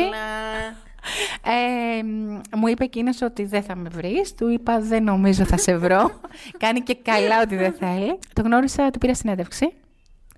Ε, 1.45 2.03
μου 2.57 2.69
είπε 2.69 2.85
εκείνος 2.85 3.23
ότι 3.23 3.45
δεν 3.45 3.63
θα 3.63 3.77
με 3.77 3.89
βρεις. 3.89 4.35
Του 4.35 4.49
είπα 4.49 4.81
δεν 4.81 5.03
νομίζω 5.05 5.45
θα 5.45 5.57
σε 5.57 5.77
βρω. 5.77 6.11
Κάνει 6.63 6.81
και 6.81 6.97
καλά 7.03 7.41
ότι 7.43 7.57
δεν 7.57 7.73
θέλει. 7.73 8.19
Το 8.33 8.43
γνώρισα, 8.43 8.91
του 8.91 8.99
πήρα 8.99 9.15
συνέντευξη. 9.15 9.73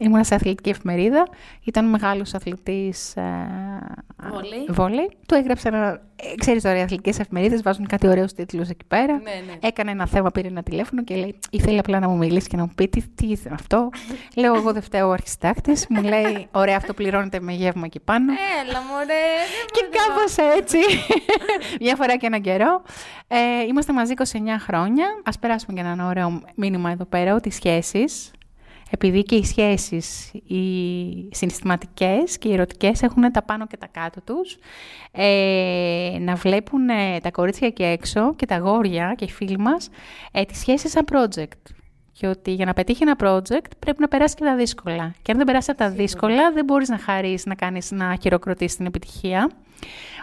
Ήμουν 0.03 0.25
σε 0.25 0.35
αθλητική 0.35 0.71
εφημερίδα. 0.71 1.29
Ήταν 1.65 1.85
μεγάλος 1.89 2.35
αθλητής. 2.35 3.17
Ε, 3.17 3.23
βόλεϊ. 4.69 5.11
Του 5.29 5.35
έγραψε 5.35 5.69
ένα. 5.69 6.01
Ε, 6.17 6.35
Ξέρεις 6.39 6.63
τώρα, 6.63 6.79
οι 6.79 6.81
αθλητικές 6.83 7.19
εφημερίδες 7.19 7.63
βάζουν 7.63 7.87
κάτι 7.87 8.07
ωραίους 8.09 8.33
τίτλους 8.33 8.69
εκεί 8.69 8.85
πέρα. 8.89 9.13
Ναι, 9.13 9.21
ναι. 9.47 9.53
Έκανε 9.69 9.91
ένα 9.91 10.07
θέμα, 10.07 10.31
πήρε 10.31 10.49
ένα 10.49 10.63
τηλέφωνο 10.63 11.03
και 11.05 11.15
λέει: 11.15 11.39
Ήθελε 11.51 11.79
απλά 11.79 11.99
να 11.99 12.09
μου 12.09 12.17
μιλήσει 12.17 12.49
και 12.49 12.57
να 12.57 12.63
μου 12.63 12.73
πει 12.75 12.89
τι, 12.89 13.03
τι 13.15 13.27
ήθελε 13.27 13.55
αυτό. 13.55 13.89
Λέω: 14.37 14.55
Εγώ 14.55 14.73
δεν 14.73 14.83
φταίω 14.83 15.09
ο 15.09 15.13
αρχιστάκτης. 15.13 15.87
μου 15.89 16.03
λέει: 16.03 16.49
Ωραία, 16.51 16.77
αυτό 16.77 16.95
πληρώνεται 16.95 17.41
με 17.41 17.53
γεύμα 17.53 17.83
εκεί 17.85 18.01
πάνω. 18.01 18.33
Έλα, 18.63 18.81
μωρέ. 18.91 19.27
και 19.71 19.81
κάπως 19.91 20.57
έτσι. 20.59 20.79
Μια 21.81 21.97
φορά 21.97 22.17
και 22.17 22.27
έναν 22.27 22.41
καιρό. 22.41 22.83
Ε, 23.29 23.63
είμαστε 23.69 23.93
μαζί 23.93 24.13
29 24.17 24.23
χρόνια. 24.59 25.07
Α 25.25 25.39
περάσουμε 25.41 25.81
και 25.81 25.87
ένα 25.89 26.07
ωραίο 26.07 26.43
μήνυμα 26.55 26.91
εδώ 26.91 27.05
πέρα 27.05 27.35
ότι 27.35 27.51
σχέσεις 27.51 28.31
επειδή 28.91 29.23
και 29.23 29.35
οι 29.35 29.45
σχέσεις, 29.45 30.31
οι 30.33 30.65
συναισθηματικές 31.31 32.39
και 32.39 32.49
οι 32.49 32.53
ερωτικές 32.53 33.03
έχουν 33.03 33.33
τα 33.33 33.43
πάνω 33.43 33.67
και 33.67 33.77
τα 33.77 33.87
κάτω 33.87 34.21
τους, 34.21 34.59
ε, 35.13 36.17
να 36.21 36.35
βλέπουν 36.35 36.89
ε, 36.89 37.19
τα 37.23 37.31
κορίτσια 37.31 37.67
εκεί 37.67 37.83
έξω 37.83 38.35
και 38.35 38.47
τα 38.47 38.57
γόρια 38.57 39.15
και 39.17 39.25
οι 39.25 39.31
φίλοι 39.31 39.59
μας 39.59 39.89
ε, 40.33 40.45
τις 40.45 40.59
σχέσεις 40.59 40.91
σαν 40.91 41.05
project. 41.13 41.73
Και 42.13 42.27
ότι 42.27 42.53
για 42.53 42.65
να 42.65 42.73
πετύχει 42.73 43.03
ένα 43.03 43.17
project 43.21 43.71
πρέπει 43.79 44.01
να 44.01 44.09
περάσει 44.09 44.35
και 44.35 44.45
τα 44.45 44.57
δύσκολα. 44.57 45.15
Και 45.23 45.31
αν 45.31 45.37
δεν 45.37 45.47
περάσει 45.47 45.75
τα 45.75 45.91
δύσκολα, 45.91 46.53
δεν 46.53 46.65
μπορείς 46.65 46.89
να 46.89 46.99
χαρείς, 46.99 47.47
να 47.47 47.55
κάνεις, 47.55 47.91
να 47.91 48.17
χειροκροτήσεις 48.21 48.77
την 48.77 48.87
επιτυχία. 48.87 49.51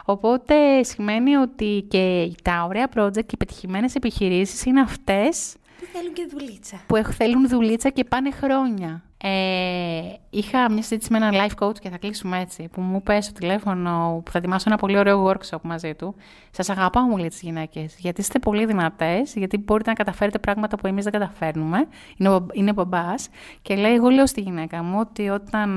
Οπότε 0.06 0.84
σημαίνει 0.84 1.36
ότι 1.36 1.86
και 1.88 2.32
τα 2.44 2.66
ωραία 2.68 2.90
project 2.96 3.26
και 3.26 3.34
οι 3.34 3.38
πετυχημένες 3.38 3.96
επιχειρήσεις 3.96 4.66
είναι 4.66 4.82
αυτές 4.82 5.54
που 5.54 5.67
θέλουν 5.94 6.14
και 6.14 6.28
δουλίτσα. 6.32 6.80
Που 6.88 6.96
θέλουν 6.96 7.48
δουλίτσα 7.48 7.90
και 7.90 8.04
πάνε 8.04 8.32
χρόνια. 8.32 9.02
Ε, 9.22 10.02
είχα 10.30 10.72
μια 10.72 10.82
συζήτηση 10.82 11.12
με 11.12 11.18
έναν 11.18 11.34
life 11.34 11.66
coach 11.66 11.80
και 11.80 11.90
θα 11.90 11.98
κλείσουμε 11.98 12.40
έτσι. 12.40 12.70
Που 12.72 12.82
μου 12.82 12.98
είπε 12.98 13.22
στο 13.22 13.34
τηλέφωνο 13.34 14.22
που 14.26 14.32
θα 14.32 14.38
ετοιμάσω 14.38 14.64
ένα 14.68 14.78
πολύ 14.78 14.98
ωραίο 14.98 15.28
workshop 15.28 15.62
μαζί 15.62 15.96
του. 15.96 16.16
Σας 16.52 16.70
αγαπάω, 16.70 17.04
μου 17.04 17.18
λέει 17.18 17.28
τις 17.28 17.42
γυναίκες. 17.42 17.96
Γιατί 17.98 18.22
είστε 18.22 18.40
πολύ 18.40 18.66
δυνατές, 18.66 19.34
γιατί 19.36 19.58
μπορείτε 19.58 19.90
να 19.90 19.96
καταφέρετε 19.96 20.40
πράγματα 20.40 20.78
που 20.78 20.88
εμείς 20.88 21.04
δεν 21.04 21.14
καταφέρνουμε. 21.14 21.88
Είναι, 22.18 22.46
είναι 22.52 22.74
μπαμπάς. 22.74 23.30
Και 23.62 23.76
λέει, 23.76 23.94
εγώ 23.94 24.10
λέω 24.10 24.28
στη 24.28 24.42
γυναίκα 24.42 24.84
μου 24.84 24.98
ότι 25.00 25.30
όταν 25.30 25.70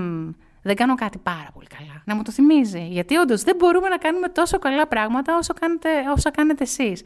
δεν 0.62 0.77
κάνω 0.77 0.94
κάτι 0.94 1.18
πάρα 1.18 1.49
πολύ 1.55 1.66
καλά. 1.66 2.03
Να 2.05 2.14
μου 2.14 2.23
το 2.23 2.33
θυμίζει. 2.33 2.87
Γιατί 2.90 3.16
όντως 3.16 3.42
δεν 3.42 3.57
μπορούμε 3.57 3.88
να 3.88 3.96
κάνουμε 3.96 4.29
τόσο 4.29 4.59
καλά 4.59 4.87
πράγματα 4.87 5.37
όσο 5.37 5.55
κάνετε, 5.61 5.88
όσα 6.16 6.31
κάνετε 6.31 6.62
εσείς. 6.62 7.03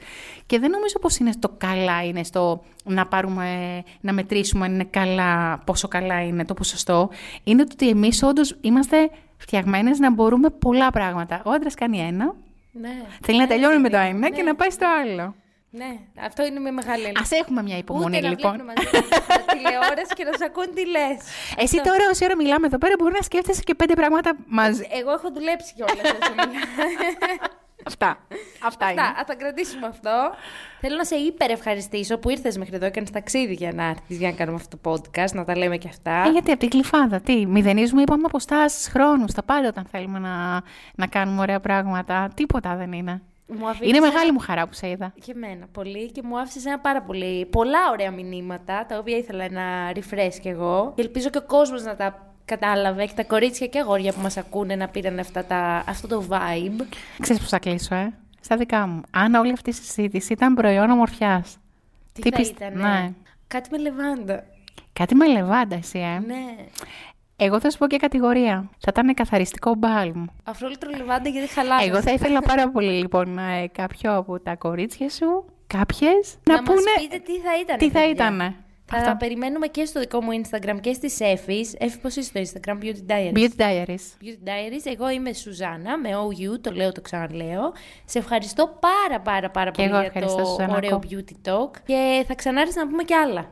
Και 0.46 0.58
δεν 0.58 0.70
νομίζω 0.70 0.98
πως 1.00 1.16
είναι 1.16 1.32
στο 1.32 1.54
καλά, 1.58 2.04
είναι 2.04 2.22
στο 2.22 2.62
να 2.84 3.06
πάρουμε, 3.06 3.82
να 4.00 4.12
μετρήσουμε 4.12 4.64
αν 4.64 4.72
είναι 4.72 4.84
καλά, 4.84 5.58
πόσο 5.58 5.88
καλά 5.88 6.22
είναι 6.22 6.44
το 6.44 6.54
ποσοστό. 6.54 7.10
Είναι 7.44 7.62
ότι 7.62 7.88
εμείς 7.88 8.22
όντως 8.22 8.56
είμαστε 8.60 9.10
φτιαγμένες 9.36 9.98
να 9.98 10.12
μπορούμε 10.12 10.50
πολλά 10.50 10.90
πράγματα. 10.90 11.42
Ο 11.44 11.50
άντρας 11.50 11.74
κάνει 11.74 11.98
ένα. 11.98 12.34
Ναι. 12.72 13.02
Θέλει 13.22 13.38
να 13.38 13.46
τελειώνει 13.46 13.78
με 13.78 13.88
το 13.88 13.96
ένα 13.96 14.18
ναι. 14.18 14.30
και 14.30 14.42
να 14.42 14.54
πάει 14.54 14.70
στο 14.70 14.86
άλλο. 15.02 15.34
Ναι, 15.76 15.98
αυτό 16.20 16.44
είναι 16.44 16.60
μια 16.60 16.72
μεγάλη 16.72 17.06
Α 17.06 17.26
έχουμε 17.40 17.62
μια 17.62 17.76
υπομονή 17.76 18.16
Ούτε 18.16 18.28
λοιπόν. 18.28 18.56
Να 18.56 18.64
μαζί 18.64 18.88
τηλεόραση 19.52 20.14
και 20.14 20.24
να 20.24 20.32
σε 20.32 20.44
ακούν 20.44 20.74
τι 20.74 20.86
λες. 20.86 21.16
Εσύ 21.56 21.76
τώρα, 21.76 22.04
όση 22.10 22.24
ώρα 22.24 22.36
μιλάμε 22.36 22.66
εδώ 22.66 22.78
πέρα, 22.78 22.94
μπορεί 22.98 23.12
να 23.12 23.22
σκέφτεσαι 23.22 23.62
και 23.64 23.74
πέντε 23.74 23.94
πράγματα 23.94 24.36
μαζί. 24.46 24.86
Εγώ 24.90 25.10
έχω 25.10 25.30
δουλέψει 25.32 25.74
κιόλας 25.74 25.96
Αυτά. 27.86 28.18
Αυτά 28.64 28.90
είναι. 28.90 29.00
Αυτά. 29.00 29.24
Θα 29.26 29.34
κρατήσουμε 29.34 29.86
αυτό. 29.86 30.34
Θέλω 30.80 30.96
να 30.96 31.04
σε 31.04 31.14
υπερευχαριστήσω 31.14 32.18
που 32.18 32.30
ήρθες 32.30 32.58
μέχρι 32.58 32.74
εδώ, 32.74 32.86
έκανε 32.86 33.06
ταξίδι 33.12 33.54
για 33.54 33.72
να 33.72 33.84
έρθεις 33.84 34.18
για 34.18 34.30
να 34.30 34.36
κάνουμε 34.36 34.56
αυτό 34.56 34.76
το 34.76 34.90
podcast, 34.90 35.32
να 35.32 35.44
τα 35.44 35.56
λέμε 35.56 35.76
και 35.76 35.88
αυτά. 35.88 36.24
Ε, 36.26 36.30
γιατί 36.30 36.50
από 36.50 36.60
την 36.60 36.68
κλειφάδα, 36.68 37.20
τι, 37.20 37.46
μηδενίζουμε, 37.46 38.02
είπαμε 38.02 38.22
αποστάσεις 38.26 38.88
χρόνους. 38.88 39.32
Τα 39.32 39.42
πάντα 39.42 39.68
όταν 39.68 39.86
θέλουμε 39.90 40.18
να, 40.18 40.62
να 40.94 41.06
κάνουμε 41.06 41.40
ωραία 41.40 41.60
πράγματα. 41.60 42.30
Τίποτα 42.34 42.76
δεν 42.76 42.92
είναι. 42.92 43.22
Είναι 43.80 44.00
μεγάλη 44.00 44.32
μου 44.32 44.38
χαρά 44.38 44.66
που 44.66 44.74
σε 44.74 44.88
είδα. 44.88 45.12
Και 45.24 45.32
εμένα 45.34 45.66
πολύ 45.72 46.10
και 46.10 46.22
μου 46.24 46.38
άφησες 46.38 46.64
ένα 46.64 46.78
πάρα 46.78 47.02
πολύ. 47.02 47.46
πολλά 47.46 47.78
ωραία 47.92 48.10
μηνύματα 48.10 48.86
τα 48.86 48.98
οποία 48.98 49.16
ήθελα 49.16 49.50
να 49.50 49.62
refresh 49.94 50.34
κι 50.40 50.48
εγώ. 50.48 50.92
Και 50.96 51.02
ελπίζω 51.02 51.30
και 51.30 51.38
ο 51.38 51.42
κόσμος 51.42 51.82
να 51.82 51.96
τα 51.96 52.34
κατάλαβε 52.44 53.06
και 53.06 53.12
τα 53.16 53.24
κορίτσια 53.24 53.66
και 53.66 53.78
αγόρια 53.78 54.12
που 54.12 54.20
μας 54.20 54.36
ακούνε 54.36 54.76
να 54.76 54.88
πήραν 54.88 55.18
αυτά 55.18 55.44
τα, 55.44 55.84
αυτό 55.86 56.08
το 56.08 56.24
vibe. 56.28 56.84
Ξέρεις 57.20 57.42
πώ 57.42 57.48
θα 57.48 57.58
κλείσω, 57.58 57.94
ε; 57.94 58.12
Στα 58.40 58.56
δικά 58.56 58.86
μου. 58.86 59.00
Αν 59.10 59.34
όλη 59.34 59.52
αυτή 59.52 59.70
η 59.70 59.72
συζήτηση 59.72 60.32
ήταν 60.32 60.54
προϊόν 60.54 60.90
ομορφιάς. 60.90 61.56
Τι, 62.12 62.22
Τι 62.22 62.30
θα 62.30 62.36
πιστε... 62.36 62.64
ήταν, 62.66 62.80
ναι. 62.80 63.12
Κάτι 63.46 63.68
με 63.70 63.78
λεβάντα. 63.78 64.44
Κάτι 64.92 65.14
με 65.14 65.26
λεβάντα, 65.26 65.76
εσύ, 65.76 65.98
ε; 65.98 66.18
Ναι. 66.26 66.54
Εγώ 67.36 67.60
θα 67.60 67.70
σου 67.70 67.78
πω 67.78 67.86
και 67.86 67.96
κατηγορία. 67.96 68.70
Θα 68.78 68.88
ήταν 68.88 69.14
καθαριστικό 69.14 69.74
μπάλμ. 69.74 70.24
Αφρόλυτρο 70.44 70.90
λεβάντα 70.96 71.28
γιατί 71.28 71.48
χαλάει. 71.48 71.86
Εγώ 71.86 72.00
θα 72.00 72.12
ήθελα 72.12 72.40
πάρα 72.40 72.70
πολύ 72.70 72.92
λοιπόν 72.92 73.38
ε, 73.38 73.66
κάποιο 73.72 74.16
από 74.16 74.40
τα 74.40 74.56
κορίτσια 74.56 75.10
σου, 75.10 75.44
κάποιες, 75.66 76.38
να, 76.48 76.54
να 76.54 76.62
πούνε. 76.62 76.80
Μας 76.80 77.02
πείτε 77.02 77.18
τι 77.18 77.38
θα 77.38 77.58
ήταν. 77.60 77.78
Τι 77.78 77.90
θα 77.90 78.08
ήταν. 78.08 78.54
Θα 78.86 78.96
Αυτό. 78.96 79.16
περιμένουμε 79.18 79.66
και 79.66 79.84
στο 79.84 80.00
δικό 80.00 80.22
μου 80.22 80.30
Instagram 80.42 80.80
και 80.80 80.92
στις 80.92 81.20
Εφη. 81.20 81.66
Εφη, 81.78 81.98
πώς 81.98 82.16
είσαι 82.16 82.44
στο 82.44 82.60
Instagram, 82.60 82.84
Beauty 82.84 83.10
Diaries. 83.12 83.36
Beauty 83.36 83.60
Diaries. 83.60 84.04
Beauty 84.22 84.48
Diaries. 84.48 84.92
Εγώ 84.92 85.10
είμαι 85.10 85.32
Σουζάνα, 85.32 85.98
με 85.98 86.08
OU, 86.14 86.60
το 86.60 86.70
λέω, 86.70 86.92
το 86.92 87.00
ξαναλέω. 87.00 87.72
Σε 88.04 88.18
ευχαριστώ 88.18 88.78
πάρα 88.80 89.20
πάρα 89.20 89.50
πάρα 89.50 89.70
πολύ 89.70 89.88
για 89.88 90.12
το 90.20 90.28
Σουζάνα, 90.28 90.76
ωραίο 90.76 91.00
Beauty 91.10 91.48
Talk. 91.48 91.70
Και 91.86 92.24
θα 92.26 92.34
ξανάρθεις 92.34 92.76
να 92.76 92.86
πούμε 92.88 93.02
κι 93.02 93.14
άλλα. 93.14 93.48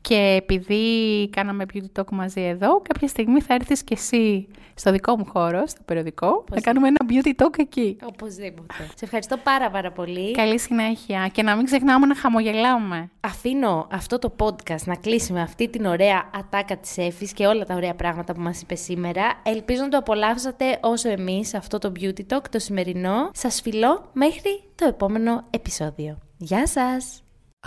Και 0.00 0.40
επειδή 0.42 1.28
κάναμε 1.28 1.64
beauty 1.74 2.00
talk 2.00 2.10
μαζί 2.10 2.40
εδώ, 2.40 2.80
κάποια 2.88 3.08
στιγμή 3.08 3.40
θα 3.40 3.54
έρθεις 3.54 3.84
και 3.84 3.94
εσύ 3.94 4.48
στο 4.74 4.92
δικό 4.92 5.16
μου 5.16 5.26
χώρο, 5.26 5.66
στο 5.66 5.80
περιοδικό, 5.84 6.44
να 6.50 6.60
κάνουμε 6.60 6.88
ένα 6.88 6.98
beauty 7.08 7.42
talk 7.42 7.58
εκεί. 7.58 7.96
Οπωσδήποτε. 8.04 8.74
Σε 8.94 9.04
ευχαριστώ 9.04 9.36
πάρα 9.36 9.70
πάρα 9.70 9.92
πολύ. 9.92 10.32
Καλή 10.32 10.58
συνέχεια 10.58 11.28
και 11.32 11.42
να 11.42 11.56
μην 11.56 11.64
ξεχνάμε 11.64 12.06
να 12.06 12.14
χαμογελάμε. 12.14 13.10
Αφήνω 13.20 13.88
αυτό 13.90 14.18
το 14.18 14.34
podcast 14.38 14.82
να 14.84 14.94
κλείσει 14.94 15.32
με 15.32 15.40
αυτή 15.40 15.68
την 15.68 15.84
ωραία 15.84 16.30
ατάκα 16.34 16.76
της 16.76 16.98
Εφης 16.98 17.32
και 17.32 17.46
όλα 17.46 17.64
τα 17.64 17.74
ωραία 17.74 17.94
πράγματα 17.94 18.34
που 18.34 18.40
μας 18.40 18.60
είπε 18.60 18.74
σήμερα. 18.74 19.40
Ελπίζω 19.42 19.82
να 19.82 19.88
το 19.88 19.96
απολαύσατε 19.96 20.78
όσο 20.82 21.08
εμείς 21.08 21.54
αυτό 21.54 21.78
το 21.78 21.92
beauty 22.00 22.34
talk 22.34 22.42
το 22.50 22.58
σημερινό. 22.58 23.30
Σας 23.32 23.60
φιλώ 23.60 24.10
μέχρι 24.12 24.62
το 24.74 24.86
επόμενο 24.86 25.44
επεισόδιο. 25.50 26.18
Γεια 26.36 26.66
σας! 26.66 27.27